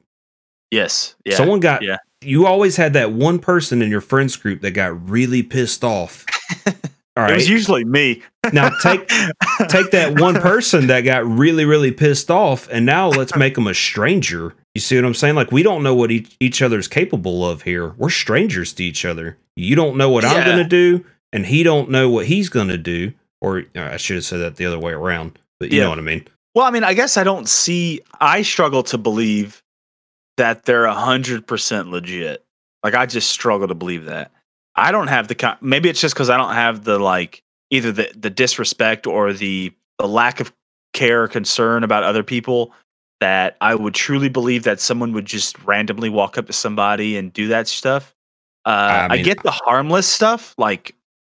[0.70, 1.96] yes, yeah, Someone got yeah.
[2.20, 6.24] you always had that one person in your friends group that got really pissed off.
[7.16, 8.22] All It was usually me.
[8.52, 9.08] now take
[9.68, 13.66] take that one person that got really really pissed off and now let's make them
[13.66, 14.54] a stranger.
[14.74, 15.34] You see what I'm saying?
[15.34, 17.88] Like we don't know what each, each other's capable of here.
[17.98, 19.36] We're strangers to each other.
[19.56, 22.68] You don't know what I'm going to do and he don't know what he's going
[22.68, 25.38] to do or uh, I should have said that the other way around.
[25.58, 25.84] But you Yeah.
[25.84, 26.26] know what I mean?
[26.54, 28.00] Well, I mean, I guess I don't see.
[28.20, 29.62] I struggle to believe
[30.36, 32.44] that they're a hundred percent legit.
[32.82, 34.32] Like, I just struggle to believe that.
[34.80, 35.58] I don't have the.
[35.60, 39.72] Maybe it's just because I don't have the like either the the disrespect or the
[39.98, 40.52] the lack of
[40.92, 42.72] care or concern about other people
[43.20, 47.32] that I would truly believe that someone would just randomly walk up to somebody and
[47.32, 48.14] do that stuff.
[48.64, 50.94] Uh, I I, get the harmless stuff, like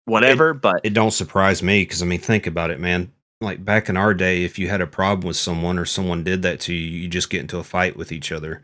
[0.05, 3.11] whatever, but It don't surprise me because I mean, think about it, man.
[3.41, 6.43] Like back in our day, if you had a problem with someone or someone did
[6.43, 8.63] that to you, you just get into a fight with each other.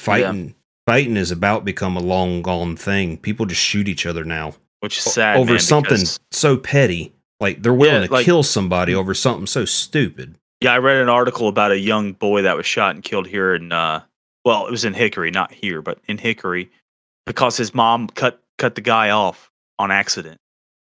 [0.00, 0.56] Fighting,
[0.86, 3.16] fighting is about become a long gone thing.
[3.18, 5.98] People just shoot each other now which is sad over man, something
[6.30, 7.14] so petty.
[7.40, 10.36] Like they're willing Yeah, to like- kill somebody over something so stupid.
[10.60, 13.54] Yeah, I read an article about a young boy that was shot and killed here
[13.54, 14.02] in uh
[14.44, 16.70] well, it was in Hickory, not here, but in Hickory
[17.26, 20.38] because his mom cut cut the guy off on accident.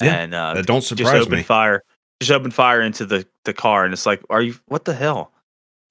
[0.01, 1.43] Yeah, and uh That don't just surprise opened me.
[1.43, 1.83] fire
[2.19, 5.31] just opened fire into the the car and it's like, are you what the hell?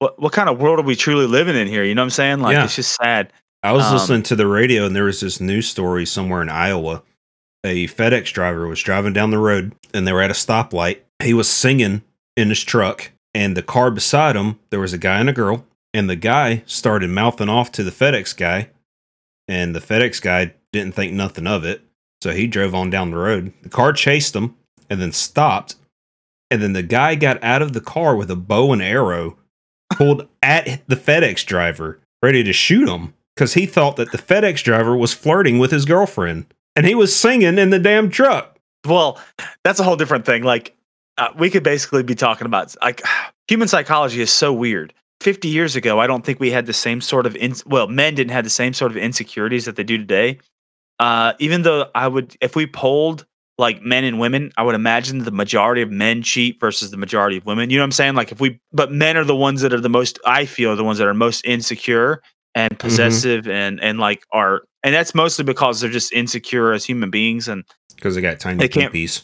[0.00, 1.84] What what kind of world are we truly living in here?
[1.84, 2.40] You know what I'm saying?
[2.40, 2.64] Like Yeah.
[2.64, 3.32] it's just sad.
[3.64, 6.50] I was Um, listening to the radio and there was this news story somewhere in
[6.50, 7.02] Iowa.
[7.64, 10.98] A FedEx driver was driving down the road and they were at a stoplight.
[11.22, 12.02] He was singing
[12.36, 15.64] in his truck and the car beside him, there was a guy and a girl.
[15.94, 18.68] And the guy started mouthing off to the FedEx guy.
[19.48, 21.82] And the FedEx guy didn't think nothing of it.
[22.22, 23.54] So he drove on down the road.
[23.62, 24.56] The car chased him
[24.90, 25.76] and then stopped.
[26.50, 29.38] And then the guy got out of the car with a bow and arrow,
[29.90, 34.62] pulled at the FedEx driver, ready to shoot him because he thought that the FedEx
[34.62, 36.46] driver was flirting with his girlfriend.
[36.76, 38.58] And he was singing in the damn truck.
[38.84, 39.20] Well,
[39.62, 40.42] that's a whole different thing.
[40.42, 40.76] Like,
[41.16, 43.02] uh, we could basically be talking about like
[43.48, 44.92] human psychology is so weird.
[45.20, 48.14] 50 years ago, I don't think we had the same sort of in, well, men
[48.14, 50.38] didn't have the same sort of insecurities that they do today.
[50.98, 53.24] Uh, even though I would, if we polled
[53.56, 57.36] like men and women, I would imagine the majority of men cheat versus the majority
[57.36, 57.70] of women.
[57.70, 58.14] You know what I'm saying?
[58.16, 60.84] Like, if we, but men are the ones that are the most, I feel, the
[60.84, 62.20] ones that are most insecure
[62.54, 67.10] and possessive and and like are, and that's mostly because they're just insecure as human
[67.10, 69.22] beings and Because they got tiny They can't- peepees.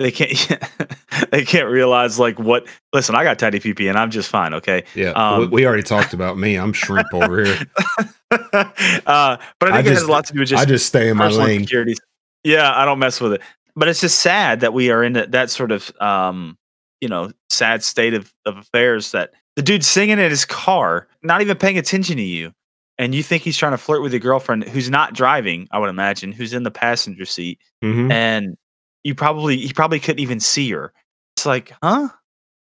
[0.00, 0.50] they can't
[1.30, 4.82] they can't realize like what listen i got tiny pp and i'm just fine okay
[4.96, 5.10] Yeah.
[5.10, 6.56] Um, we, we already talked about me.
[6.56, 7.58] I'm shrimp over here.
[8.32, 10.86] uh but i I think it has a lot to do with just I just
[10.86, 11.60] stay in my lane.
[11.60, 12.00] insecurities
[12.42, 13.40] yeah i don't mess with it
[13.76, 16.58] but it's just sad that we are in that, that sort of um
[17.00, 21.40] you know sad state of, of affairs that the dude singing in his car not
[21.40, 22.52] even paying attention to you
[22.98, 25.90] and you think he's trying to flirt with your girlfriend who's not driving, I would
[25.90, 28.10] imagine, who's in the passenger seat, Mhm.
[28.12, 28.56] and
[29.02, 30.92] you probably he probably couldn't even see her.
[31.36, 32.08] It's like, huh?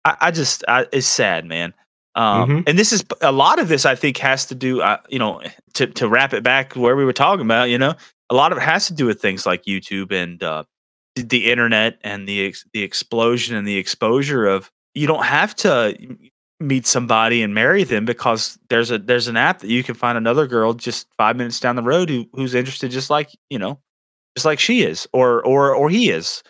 [0.05, 1.73] I, I just I, it's sad, man.
[2.15, 2.63] Um, Mhm.
[2.67, 3.85] And this is a lot of this.
[3.85, 5.41] I think has to do, uh, you know,
[5.75, 7.69] to to wrap it back where we were talking about.
[7.69, 7.93] You know,
[8.29, 10.63] a lot of it has to do with things like YouTube and uh,
[11.15, 14.69] the- the internet and the ex- the explosion and the exposure of.
[14.95, 15.95] You don't have to
[16.59, 20.17] meet somebody and marry them because there's a there's an app that you can find
[20.17, 23.77] another girl just five minutes down the road who who's interested just like you know
[24.35, 26.41] just like she is or or or he is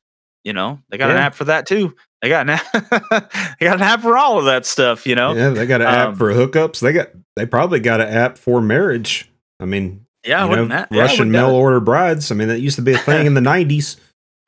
[0.45, 2.71] you know they got an app for that too they got an app
[3.59, 5.87] they got an app for all of that stuff you know Yeah, they got an
[5.87, 6.79] app Um, for hookups.
[6.79, 9.29] They got they probably got an app for marriage.
[9.59, 12.31] I mean, yeah, you know, that- yeah, Russian that- mail order brides.
[12.31, 13.97] I mean, that used to be a thing in the nineties.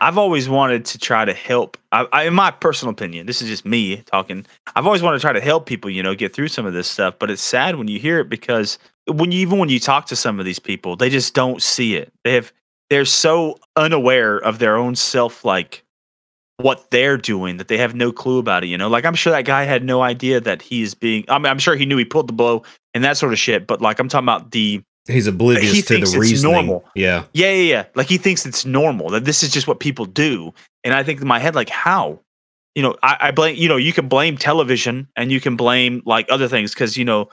[0.01, 1.77] I've always wanted to try to help.
[1.91, 4.45] I, I, in my personal opinion, this is just me talking.
[4.75, 6.87] I've always wanted to try to help people, you know, get through some of this
[6.87, 7.15] stuff.
[7.19, 10.15] But it's sad when you hear it because when you even when you talk to
[10.15, 12.13] some of these people, they just don't see it.
[12.23, 12.53] They have
[12.89, 15.83] they're so unaware of their own self, like
[16.57, 18.67] what they're doing, that they have no clue about it.
[18.67, 21.25] You know, like I'm sure that guy had no idea that he is being.
[21.27, 23.67] I mean, I'm sure he knew he pulled the blow and that sort of shit.
[23.67, 26.53] But like I'm talking about the He's oblivious He to thinks the reasoning.
[26.53, 26.85] normal.
[26.95, 27.85] Yeah, Yeah, yeah, yeah.
[27.95, 30.53] Like he thinks it's normal that this is just what people do.
[30.83, 32.19] And I think in my head, like, how?
[32.75, 36.01] You know, I, I blame, you know, you can blame television and you can blame
[36.05, 37.29] like other things because, you know,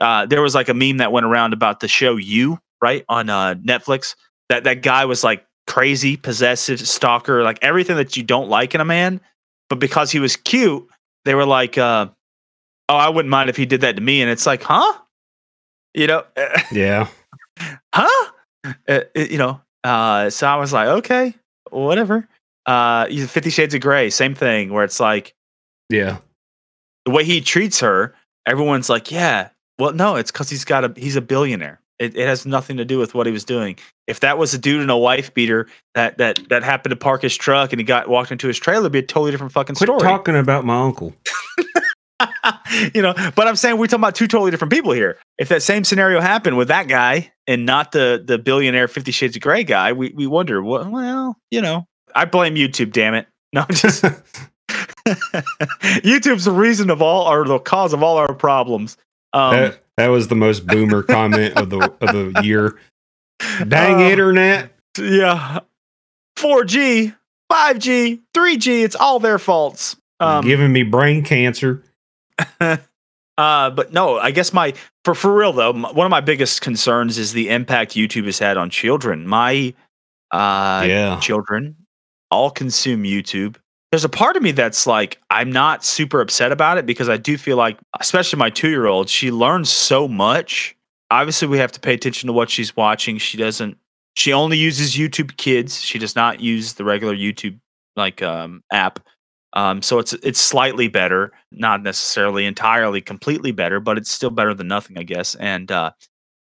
[0.00, 3.04] uh, there was like a meme that went around about the show You, right?
[3.08, 4.14] On uh, Netflix.
[4.48, 8.80] That that guy was like crazy, possessive, stalker, like everything that you don't like in
[8.80, 9.20] a man.
[9.68, 10.88] But because he was cute,
[11.26, 12.08] they were like, uh,
[12.88, 14.22] oh, I wouldn't mind if he did that to me.
[14.22, 14.94] And it's like, huh?
[15.94, 16.24] You know,
[16.72, 17.08] yeah.
[17.94, 18.30] Huh?
[18.64, 21.34] Uh, uh, you know, uh, so I was like, okay,
[21.70, 22.28] whatever.
[22.66, 25.34] Uh, Fifty Shades of Grey, same thing, where it's like
[25.88, 26.18] Yeah.
[27.06, 28.14] the way he treats her.
[28.46, 29.48] Everyone's like, yeah,
[29.78, 31.80] well, no, it's because he's got a he's a billionaire.
[31.98, 33.76] It, it has nothing to do with what he was doing.
[34.06, 37.22] If that was a dude and a wife beater that that that happened to park
[37.22, 39.74] his truck and he got walked into his trailer, it'd be a totally different fucking
[39.76, 39.88] story.
[39.88, 40.10] Quit story.
[40.12, 41.14] talking about my uncle.
[42.94, 45.18] you know, but I'm saying we're talking about two totally different people here.
[45.38, 49.34] If that same scenario happened with that guy and not the the billionaire Fifty Shades
[49.34, 50.62] of Grey guy, we we wonder.
[50.62, 52.92] Well, well, you know, I blame YouTube.
[52.92, 53.26] Damn it!
[53.54, 54.04] No, I'm just
[56.04, 58.98] YouTube's the reason of all or the cause of all our problems.
[59.32, 62.78] Um, that, that was the most boomer comment of the of the year.
[63.66, 64.70] Dang uh, internet.
[64.98, 65.60] yeah,
[66.36, 67.16] 4G,
[67.50, 68.84] 5G, 3G.
[68.84, 69.96] It's all their faults.
[70.20, 71.82] Um, giving me brain cancer.
[73.38, 74.74] uh, but no, I guess my
[75.04, 78.38] for for real though, m one of my biggest concerns is the impact YouTube has
[78.38, 79.26] had on children.
[79.26, 79.72] My
[80.32, 81.18] uh, yeah.
[81.20, 81.76] children
[82.30, 83.56] all consume YouTube.
[83.90, 87.16] There's a part of me that's like, I'm not super upset about it because I
[87.16, 90.76] do feel like, especially my two year old, she learns so much.
[91.10, 93.16] Obviously, we have to pay attention to what she's watching.
[93.16, 93.78] She doesn't,
[94.14, 95.80] she only uses YouTube Kids.
[95.80, 97.58] She does not use the regular YouTube
[97.96, 99.00] like um, app.
[99.58, 104.54] Um, so it's it's slightly better, not necessarily entirely completely better, but it's still better
[104.54, 105.34] than nothing, I guess.
[105.34, 105.90] And uh,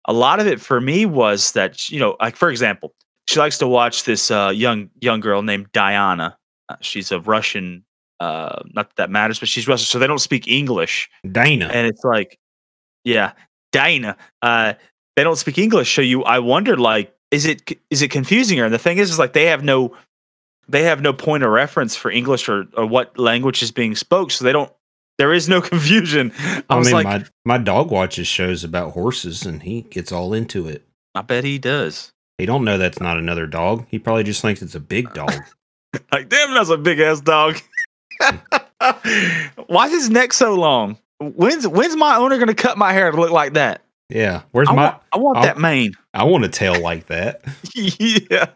[0.06, 2.96] a lot of it for me was that you know, like for example,
[3.28, 6.36] she likes to watch this uh, young young girl named Diana.
[6.70, 7.84] Uh, she's a Russian.
[8.20, 11.70] Uh, not that that matters, but she's Russian, so they don't speak English, Dana.
[11.72, 12.40] and it's like,
[13.04, 13.34] yeah,
[13.72, 14.18] Diana.
[14.42, 14.74] Uh,
[15.16, 16.24] they don't speak English, so you.
[16.24, 18.66] I wondered, like, is it is it confusing her?
[18.66, 19.96] And the thing is, is like they have no
[20.68, 24.32] they have no point of reference for English or, or what language is being spoke,
[24.32, 24.72] so they don't.
[25.20, 26.32] There is no confusion.
[26.40, 30.34] I, I mean, like, my my dog watches shows about horses, and he gets all
[30.34, 30.86] into it.
[31.16, 32.12] I bet he does.
[32.40, 33.86] He don't know that's not another dog.
[33.90, 35.32] He probably just thinks it's a big dog.
[36.12, 37.60] Like, damn, that's a big ass dog.
[39.68, 40.98] Why is his neck so long?
[41.20, 43.82] When's when's my owner gonna cut my hair to look like that?
[44.10, 44.42] yeah.
[44.52, 44.84] Where's I my?
[44.84, 45.94] want, I want I'll- that mane.
[46.14, 47.42] I want a tail like that.
[47.74, 48.48] yeah.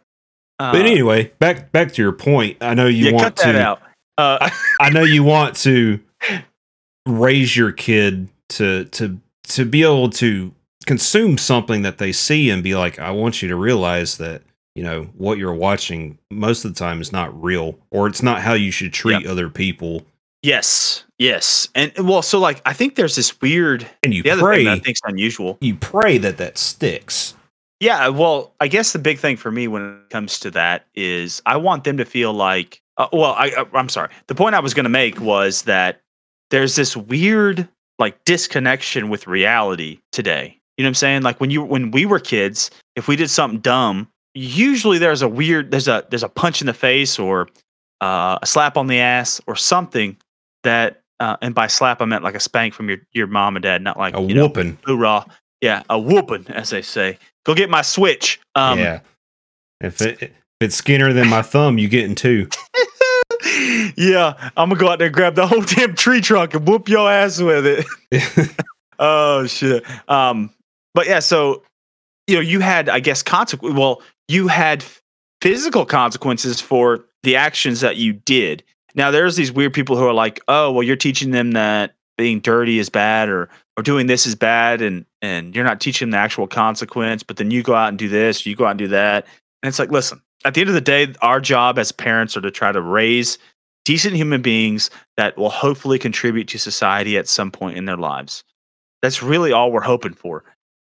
[0.59, 2.57] Uh, But anyway, back back to your point.
[2.61, 3.61] I know you yeah, want cut that to.
[3.61, 3.81] out.
[4.17, 4.49] Uh,
[4.81, 5.99] I know you want to
[7.05, 10.53] raise your kid to to to be able to
[10.85, 14.41] consume something that they see and be like, I want you to realize that
[14.75, 18.41] you know what you're watching most of the time is not real, or it's not
[18.41, 20.03] how you should treat other people.
[20.43, 23.87] yes, yes, and well, so like I think there's this weird.
[24.03, 25.57] And you The pray, thing that I think's unusual.
[25.61, 27.35] you pray that that sticks.
[27.79, 31.41] Yeah, well, I guess the big thing for me when it comes to that is
[31.45, 32.81] I want them to feel like.
[32.97, 34.09] Uh, well, I, I I'm sorry.
[34.27, 36.01] The point I was going to make was that
[36.49, 37.67] there's this weird
[37.99, 40.59] like disconnection with reality today.
[40.77, 41.21] You know what I'm saying?
[41.21, 45.27] Like when you when we were kids, if we did something dumb, usually there's a
[45.27, 47.47] weird there's a there's a punch in the face or
[48.01, 50.17] uh, a slap on the ass or something
[50.63, 51.01] that.
[51.19, 53.81] Uh, and by slap, I meant like a spank from your, your mom and dad,
[53.81, 54.77] not like A you know, whooping.
[54.85, 55.25] hoorah.
[55.61, 57.17] Yeah, a whooping, as they say.
[57.45, 58.39] Go get my switch.
[58.55, 58.99] Um, yeah.
[59.81, 62.49] If it if it's skinnier than my thumb, you getting two.
[63.95, 66.89] yeah, I'm gonna go out there and grab the whole damn tree trunk and whoop
[66.89, 68.55] your ass with it.
[68.99, 69.83] oh shit.
[70.09, 70.51] Um,
[70.93, 71.63] but yeah, so
[72.27, 73.75] you know, you had, I guess, consequence.
[73.75, 74.83] Well, you had
[75.41, 78.63] physical consequences for the actions that you did.
[78.95, 82.39] Now, there's these weird people who are like, "Oh, well, you're teaching them that being
[82.39, 86.17] dirty is bad, or or doing this is bad, and and you're not teaching the
[86.17, 87.23] actual consequence.
[87.23, 89.25] But then you go out and do this, you go out and do that,
[89.61, 92.41] and it's like, listen, at the end of the day, our job as parents are
[92.41, 93.37] to try to raise
[93.85, 98.43] decent human beings that will hopefully contribute to society at some point in their lives.
[99.01, 100.43] That's really all we're hoping for.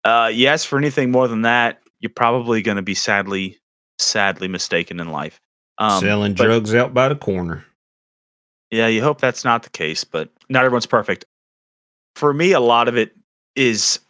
[0.04, 3.58] Uh, yes, for anything more than that, you're probably going to be sadly,
[3.98, 5.40] sadly mistaken in life.
[5.78, 7.64] Um, Selling drugs out by the corner.
[8.70, 11.24] Yeah, you hope that's not the case, but not everyone's perfect.
[12.16, 13.16] For me, a lot of it
[13.56, 14.00] is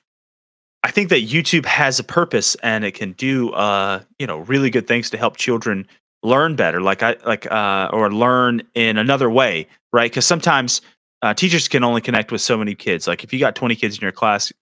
[0.82, 4.70] I think that YouTube has a purpose and it can do uh, you know, really
[4.70, 5.86] good things to help children
[6.22, 10.12] learn better, like I like uh or learn in another way, right?
[10.12, 10.80] Cuz sometimes
[11.22, 13.06] uh, teachers can only connect with so many kids.
[13.06, 14.52] Like if you got 20 kids in your class,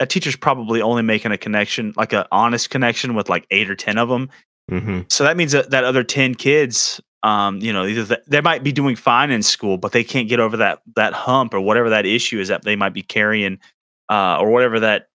[0.00, 3.74] a teacher's probably only making a connection, like an honest connection with like 8 or
[3.74, 4.30] 10 of them.
[4.70, 5.00] Mm-hmm.
[5.08, 8.62] So that means that that other 10 kids um, you know, either the, they might
[8.62, 11.90] be doing fine in school, but they can't get over that that hump or whatever
[11.90, 13.58] that issue is that they might be carrying,
[14.08, 15.08] uh, or whatever that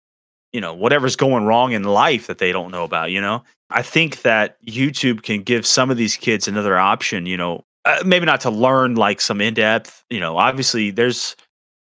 [0.51, 3.11] you know whatever's going wrong in life that they don't know about.
[3.11, 7.25] You know, I think that YouTube can give some of these kids another option.
[7.25, 10.03] You know, uh, maybe not to learn like some in depth.
[10.09, 11.35] You know, obviously there's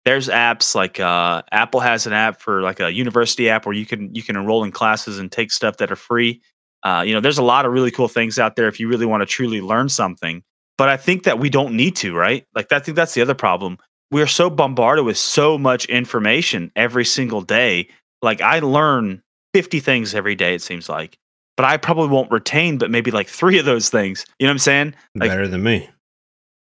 [0.08, 3.86] there's apps like uh, Apple has an app for like a university app where you
[3.86, 6.42] can you can enroll in classes and take stuff that are free.
[6.84, 9.06] Uh, you know, there's a lot of really cool things out there if you really
[9.06, 10.44] want to truly learn something.
[10.78, 12.46] But I think that we don't need to, right?
[12.54, 13.78] Like, I think that's the other problem.
[14.12, 17.90] We're so bombarded with so much information every single day.
[18.22, 19.22] Like, I learn
[19.54, 21.18] 50 things every day, it seems like,
[21.56, 24.26] but I probably won't retain, but maybe like three of those things.
[24.40, 24.96] You know what I'm saying?
[25.16, 25.90] Like, Better than me.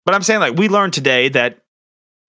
[0.07, 1.59] But I'm saying, like, we learned today that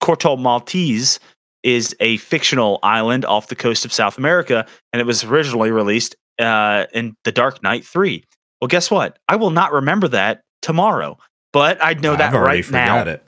[0.04, 1.20] Corto Maltese
[1.64, 6.16] is a fictional island off the coast of South America, and it was originally released
[6.40, 8.24] uh, in The Dark Knight 3.
[8.62, 9.20] Well, guess what?
[9.28, 11.18] I will not remember that tomorrow,
[11.54, 13.04] but I know that right now.
[13.04, 13.24] It.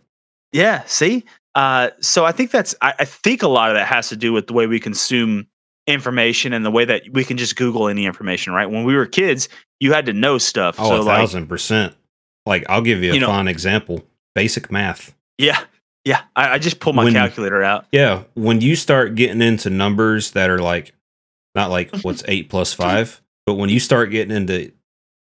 [0.51, 1.26] Yeah, see?
[1.55, 4.34] Uh, so I think that's, I, I think a lot of that has to do
[4.34, 5.47] with the way we consume
[5.88, 8.70] information and the way that we can just Google any information, right?
[8.70, 9.49] When we were kids,
[9.80, 10.76] you had to know stuff.
[10.80, 11.95] Oh, so a thousand like, percent.
[12.45, 14.03] Like, I'll give you a you fun know, example
[14.36, 15.16] basic math.
[15.38, 15.62] Yeah.
[16.05, 16.22] Yeah.
[16.36, 17.86] I, I just pull my when, calculator out.
[17.91, 18.24] Yeah.
[18.34, 20.93] When you start getting into numbers that are like
[21.56, 24.72] not like what's eight plus five, but when you start getting into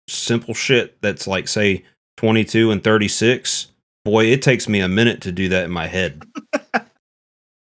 [0.08, 1.84] simple shit that's like say
[2.18, 3.68] 22 and 36,
[4.06, 6.24] boy, it takes me a minute to do that in my head.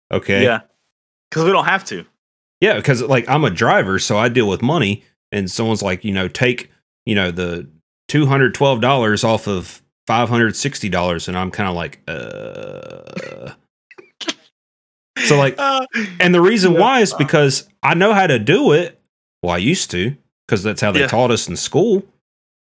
[0.09, 0.43] Okay.
[0.43, 0.61] Yeah.
[1.31, 2.05] Cuz we don't have to.
[2.61, 5.03] Yeah, because like I'm a driver, so I deal with money
[5.33, 6.71] and someone's like, you know, take,
[7.05, 7.67] you know, the
[8.09, 13.51] $212 off of $560 and I'm kind of like uh
[15.25, 15.85] so like, uh,
[16.19, 18.99] and the reason why is because I know how to do it.
[19.43, 20.15] Well, I used to
[20.47, 21.07] because that's how they yeah.
[21.07, 22.03] taught us in school.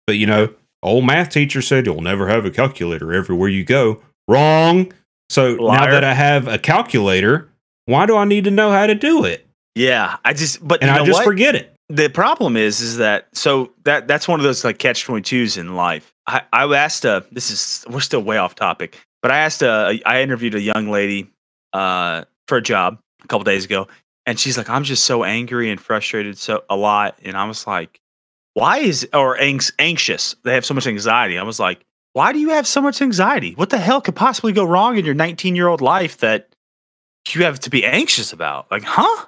[0.08, 4.02] But you know, old math teacher said you'll never have a calculator everywhere you go.
[4.28, 4.92] Wrong.
[5.30, 5.80] So Liar.
[5.80, 7.50] now that I have a calculator,
[7.86, 9.48] why do I need to know how to do it?
[9.76, 11.24] Yeah, I just but and I just what?
[11.24, 11.74] forget it.
[11.90, 15.58] The problem is, is that so that that's one of those like catch twenty twos
[15.58, 16.14] in life.
[16.28, 20.02] I I asked a this is we're still way off topic, but I asked a
[20.06, 21.30] I interviewed a young lady
[21.74, 23.88] uh for a job a couple days ago,
[24.26, 27.68] and she's like, "I'm just so angry and frustrated so a lot," and I was
[27.68, 28.00] like,
[28.54, 30.36] "Why is or anx- anxious?
[30.44, 33.54] They have so much anxiety." I was like, "Why do you have so much anxiety?
[33.54, 36.56] What the hell could possibly go wrong in your 19 year old life that
[37.30, 39.26] you have to be anxious about?" Like, huh?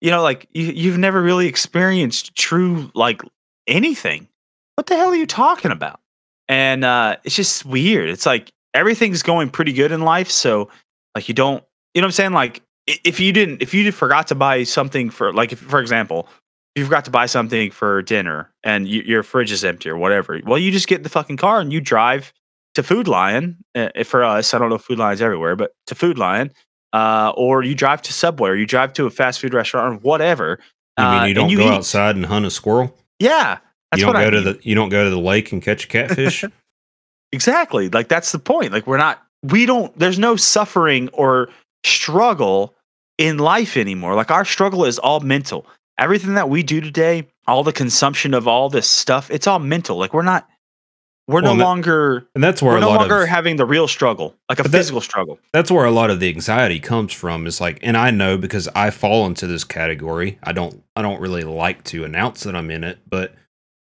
[0.00, 3.22] You know, like you, you've never really experienced true like
[3.66, 4.28] anything.
[4.76, 6.00] What the hell are you talking about?
[6.48, 8.08] And uh, it's just weird.
[8.10, 10.68] It's like everything's going pretty good in life, so
[11.14, 11.64] like you don't
[11.96, 12.32] you know what I'm saying?
[12.32, 16.28] Like if you didn't, if you forgot to buy something for, like, if, for example,
[16.74, 19.96] if you forgot to buy something for dinner and you, your fridge is empty or
[19.96, 22.34] whatever, well, you just get in the fucking car and you drive
[22.74, 23.56] to Food Lion.
[23.74, 26.52] Uh, for us, I don't know if Food Lion's everywhere, but to Food Lion,
[26.92, 29.98] uh, or you drive to Subway, or you drive to a fast food restaurant, or
[30.00, 30.60] whatever.
[30.98, 31.72] You mean uh, you don't you go eat.
[31.72, 32.94] outside and hunt a squirrel?
[33.18, 33.58] Yeah,
[33.94, 35.88] you don't go I to the you don't go to the lake and catch a
[35.88, 36.44] catfish.
[37.32, 38.72] exactly, like that's the point.
[38.72, 39.98] Like we're not, we don't.
[39.98, 41.48] There's no suffering or
[41.86, 42.74] struggle
[43.18, 44.14] in life anymore.
[44.14, 45.66] Like our struggle is all mental.
[45.98, 49.96] Everything that we do today, all the consumption of all this stuff, it's all mental.
[49.96, 50.46] Like we're not
[51.28, 53.88] we're Well, no that- longer And that's where we're no longer of having the real
[53.88, 55.38] struggle, like a But that- physical struggle.
[55.52, 58.68] that's where a lot of the anxiety comes from is like and i know because
[58.76, 62.70] i fall into this category i don't i don't really like to announce that i'm
[62.70, 63.34] in it but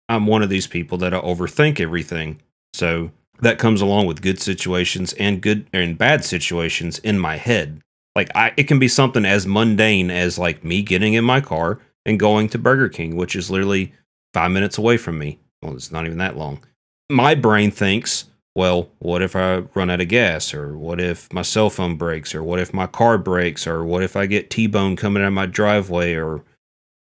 [0.10, 2.42] i'm one of these people that I overthink everything
[2.74, 7.82] so that comes along with good situations and good and bad situations in my head
[8.16, 11.80] like i it can be something as mundane as like me getting in my car
[12.06, 13.94] and going to burger king which is literally
[14.34, 16.64] five minutes away from me well it's not even that long
[17.10, 18.26] my brain thinks
[18.60, 20.54] well, what if I run out of gas?
[20.54, 22.36] Or what if my cell phone breaks?
[22.36, 23.66] Or what if my car breaks?
[23.66, 26.16] Or what if I get T Bone coming out of my driveway?
[26.16, 26.44] Or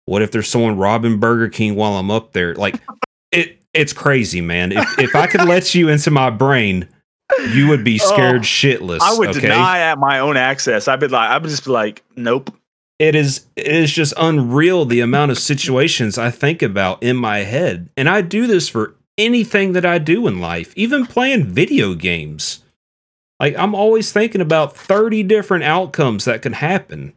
[0.05, 2.55] what if there's someone robbing Burger King while I'm up there?
[2.55, 2.81] Like,
[3.33, 4.71] it it's crazy, man.
[4.71, 6.89] If, if I could let you into my brain,
[7.55, 9.01] you would be oh, scared Oh, shitless.
[9.01, 9.41] I would okay?
[9.41, 10.89] deny at my own access.
[10.89, 12.53] I'd be like, I would just be like, nope.
[12.99, 17.39] it is it is just unreal the amount of situations I think about in my
[17.39, 17.89] head.
[17.97, 22.63] And I do this for anything that I do in life, even playing video games.
[23.41, 27.13] Like I'm always thinking about 30 different outcomes that can happen.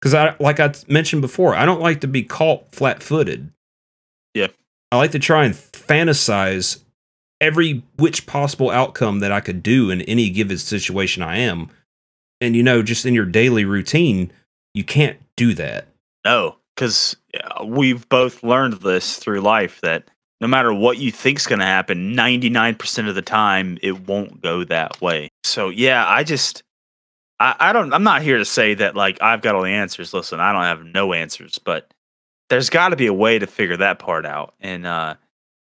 [0.00, 3.50] Cuz I like I mentioned before, I don't like to be caught flat-footed.
[4.34, 4.48] Yeah.
[4.92, 6.80] I like to try and fantasize
[7.40, 11.70] every which possible outcome that I could do in any given situation I am.
[12.40, 14.32] And you know, just in your daily routine,
[14.74, 15.88] you can't do that.
[16.24, 17.16] No, because
[17.64, 20.10] we've both learned this through life that
[20.40, 24.64] no matter what you think's going to happen, 99% of the time it won't go
[24.64, 25.30] that way.
[25.44, 26.62] So yeah, I just
[27.40, 30.12] I, I don't I'm not here to say that like I've got all the answers.
[30.12, 31.92] Listen, I don't have no answers, but
[32.48, 34.54] there's got to be a way to figure that part out.
[34.60, 35.14] And uh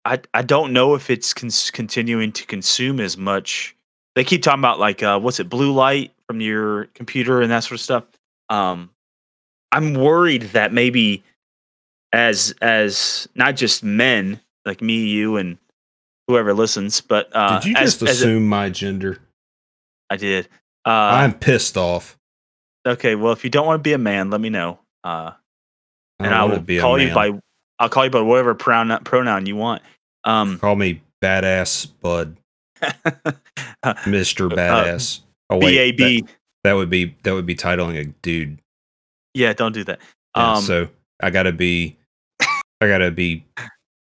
[0.05, 3.75] I I don't know if it's cons- continuing to consume as much.
[4.15, 7.63] They keep talking about like uh what's it blue light from your computer and that
[7.63, 8.03] sort of stuff.
[8.49, 8.89] Um
[9.71, 11.23] I'm worried that maybe
[12.11, 15.57] as as not just men like me, you, and
[16.27, 19.19] whoever listens, but uh, Did you as, just as a- assume my gender?
[20.09, 20.47] I did.
[20.85, 22.17] Uh, I'm pissed off.
[22.87, 23.13] okay.
[23.15, 25.31] Well, if you don't want to be a man, let me know, uh,
[26.19, 27.39] and don't I will to be a call you by
[27.80, 29.82] I'll call you by whatever pronoun pronoun you want.
[30.25, 32.36] Um, Call me badass bud,
[34.07, 35.21] Mister Uh, Badass.
[35.49, 36.21] oh B A B.
[36.21, 36.30] that,
[36.63, 38.59] that would be that would be titling a dude.
[39.34, 39.99] Yeah, don't do that.
[40.36, 40.89] Yeah, Um, so
[41.21, 41.97] I gotta be,
[42.41, 43.45] I gotta be,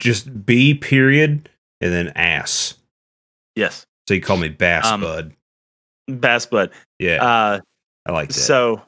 [0.00, 1.48] just B period
[1.80, 2.74] and then ass.
[3.56, 5.32] yes, So you call me Bass Um, Bud.
[6.08, 6.70] bass bud.
[6.98, 7.60] Yeah, Uh,
[8.06, 8.34] I like that.
[8.34, 8.82] so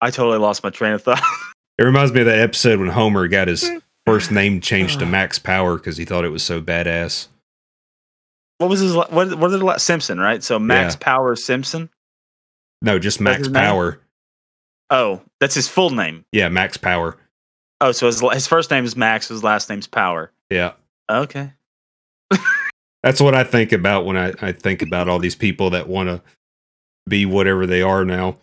[0.00, 1.22] I totally lost my train of thought.
[1.78, 3.68] it reminds me of that episode when Homer got his
[4.06, 7.28] first name changed to Max Power because he thought it was so badass.
[8.58, 8.94] what was his?
[8.94, 10.18] What what did the last Simpson?
[10.18, 10.42] Right.
[10.42, 10.98] So Max Yeah.
[11.00, 11.90] Power Simpson.
[12.82, 13.62] No, just Max his name?
[13.62, 14.00] Power.
[14.90, 16.24] Oh, that's his full name.
[16.32, 17.16] Yeah, Max Power.
[17.80, 19.28] Oh, so his his first name is Max.
[19.28, 20.30] His last name's Power.
[20.50, 20.72] Yeah.
[21.10, 21.52] Okay.
[23.02, 26.08] That's what I think about when I, I think about all these people that want
[26.08, 26.22] to
[27.06, 28.38] be whatever they are now.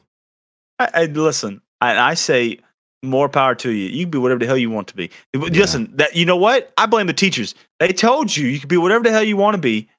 [0.77, 1.61] I, I listen.
[1.81, 2.59] I, I say
[3.03, 3.89] more power to you.
[3.89, 5.09] You can be whatever the hell you want to be.
[5.33, 6.71] Listen, that you know what?
[6.77, 7.55] I blame the teachers.
[7.79, 9.89] They told you you could be whatever the hell you want to be,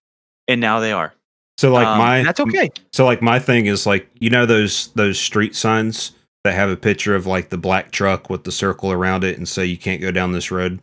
[0.49, 1.15] and now they are.
[1.59, 2.71] So like Um, my that's okay.
[2.93, 6.13] So like my thing is like you know those those street signs
[6.45, 9.49] that have a picture of like the black truck with the circle around it and
[9.49, 10.81] say you can't go down this road.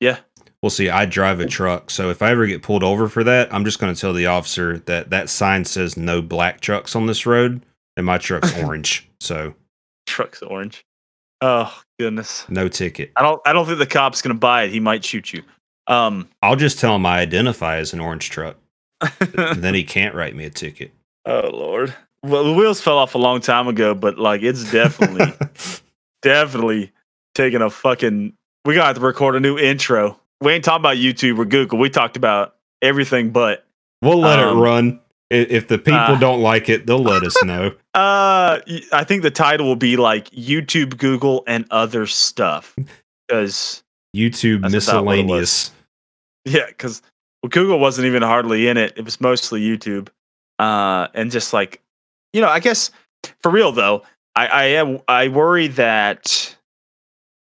[0.00, 0.18] Yeah.
[0.62, 3.52] Well, see, I drive a truck, so if I ever get pulled over for that,
[3.54, 7.06] I'm just going to tell the officer that that sign says no black trucks on
[7.06, 7.64] this road,
[7.96, 9.54] and my truck's orange, so
[10.06, 10.84] Truck's orange.
[11.40, 12.46] Oh goodness.
[12.48, 13.12] no ticket.
[13.16, 13.40] I don't.
[13.46, 14.70] I don't think the cop's gonna buy it.
[14.70, 15.42] He might shoot you.
[15.86, 16.28] Um.
[16.42, 18.56] I'll just tell him I identify as an orange truck,
[19.56, 20.92] then he can't write me a ticket.
[21.26, 21.94] oh lord.
[22.22, 25.32] Well, the wheels fell off a long time ago, but like it's definitely,
[26.22, 26.92] definitely
[27.34, 28.32] taking a fucking.
[28.64, 30.18] We got to record a new intro.
[30.40, 31.78] We ain't talking about YouTube or Google.
[31.78, 33.64] We talked about everything but.
[34.02, 35.00] we'll let Um, it run.
[35.30, 37.72] If the people uh, don't like it, they'll let us know.
[37.96, 38.60] Uh,
[38.92, 42.76] I think the title will be like YouTube, Google, and other stuff.
[43.26, 43.82] Because
[44.14, 45.40] YouTube That's about what it was.
[45.40, 45.70] miscellaneous.
[46.44, 47.00] yeah, because
[47.42, 48.92] well, Google wasn't even hardly in it.
[48.96, 50.08] It was mostly YouTube.
[50.58, 51.80] Uh, and just like,
[52.34, 52.90] you know, I guess
[53.42, 54.02] for real though,
[54.34, 56.54] I I am I worry that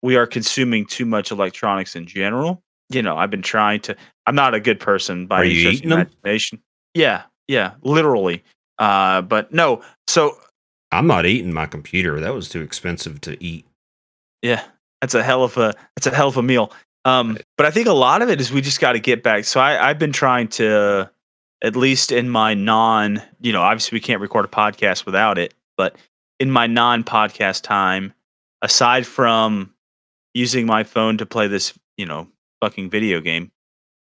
[0.04, 2.62] we are consuming too much electronics in general.
[2.92, 3.96] You know, I've been trying to.
[4.28, 6.00] I'm not a good person by Are any you stretch of eating 'em?
[6.02, 6.62] imagination.
[6.94, 8.44] Yeah, yeah, literally.
[8.78, 9.82] Uh, but no.
[10.08, 10.38] So
[10.92, 12.20] I'm not eating my computer.
[12.20, 13.66] That was too expensive to eat.
[14.42, 14.64] Yeah,
[15.02, 16.72] that's a hell of a that's a hell of a meal.
[17.06, 19.46] Um, but I think a lot of it is we just got to get back.
[19.46, 21.10] So I, I've been trying to,
[21.64, 25.54] at least in my non, you know, obviously we can't record a podcast without it,
[25.78, 25.96] but
[26.40, 28.12] in my non-podcast time,
[28.62, 29.74] aside from
[30.34, 32.28] using my phone to play this, you know,
[32.62, 33.52] fucking video game,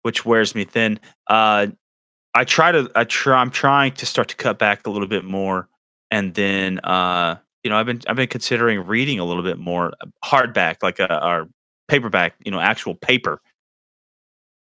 [0.03, 0.99] which wears me thin.
[1.27, 1.67] Uh,
[2.35, 5.25] I try to I try I'm trying to start to cut back a little bit
[5.25, 5.69] more,
[6.11, 9.93] and then uh, you know I've been I've been considering reading a little bit more
[10.25, 11.49] hardback, like a or
[11.89, 13.41] paperback, you know, actual paper.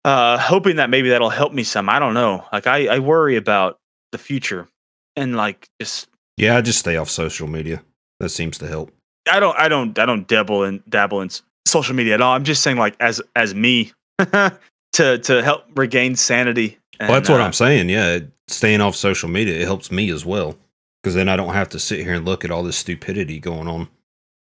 [0.04, 1.88] Uh, hoping that maybe that'll help me some.
[1.88, 2.44] I don't know.
[2.52, 3.78] Like I I worry about
[4.12, 4.66] the future,
[5.14, 7.82] and like just Yeah, I just stay off social media.
[8.18, 8.90] That seems to help.
[9.30, 11.30] I don't I don't I don't dabble in dabble in
[11.66, 12.34] social media at all.
[12.34, 16.79] I'm just saying like as as me to to help regain sanity.
[17.00, 17.88] Well, that's what uh, I'm saying.
[17.88, 20.56] Yeah, staying off social media it helps me as well
[21.02, 23.68] because then I don't have to sit here and look at all this stupidity going
[23.68, 23.88] on.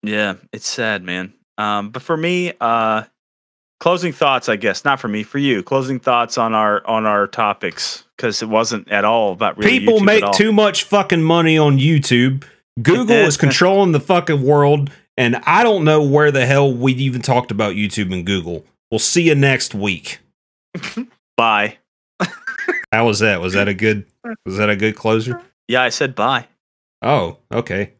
[0.01, 1.33] Yeah, it's sad, man.
[1.57, 3.03] Um, but for me, uh,
[3.79, 5.63] closing thoughts, I guess, not for me, for you.
[5.63, 9.99] Closing thoughts on our on our topics because it wasn't at all about really People
[9.99, 12.43] YouTube make too much fucking money on YouTube.
[12.81, 17.21] Google is controlling the fucking world, and I don't know where the hell we even
[17.21, 18.65] talked about YouTube and Google.
[18.89, 20.19] We'll see you next week.
[21.37, 21.77] Bye.
[22.93, 23.41] How was that?
[23.41, 24.05] Was that a good?
[24.45, 25.41] Was that a good closer?
[25.67, 26.45] Yeah, I said bye.
[27.01, 27.93] Oh, okay.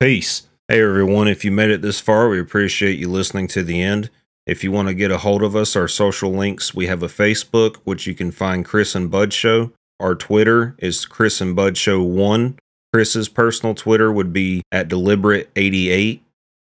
[0.00, 0.48] Peace.
[0.66, 4.10] Hey everyone, if you made it this far, we appreciate you listening to the end.
[4.44, 7.06] If you want to get a hold of us, our social links, we have a
[7.06, 9.70] Facebook, which you can find Chris and Bud Show.
[10.00, 12.58] Our Twitter is Chris and Bud Show 1.
[12.92, 16.20] Chris's personal Twitter would be at Deliberate88.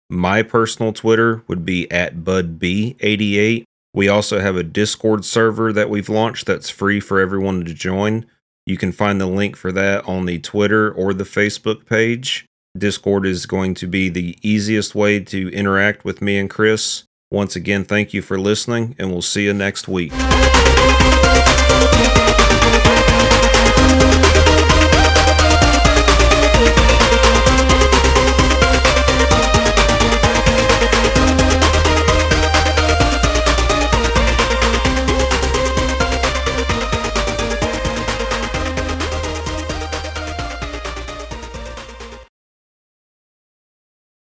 [0.08, 3.64] My personal Twitter would be at BudB88.
[3.94, 8.26] We also have a Discord server that we've launched that's free for everyone to join.
[8.66, 12.46] You can find the link for that on the Twitter or the Facebook page.
[12.76, 17.04] Discord is going to be the easiest way to interact with me and Chris.
[17.30, 20.12] Once again, thank you for listening, and we'll see you next week.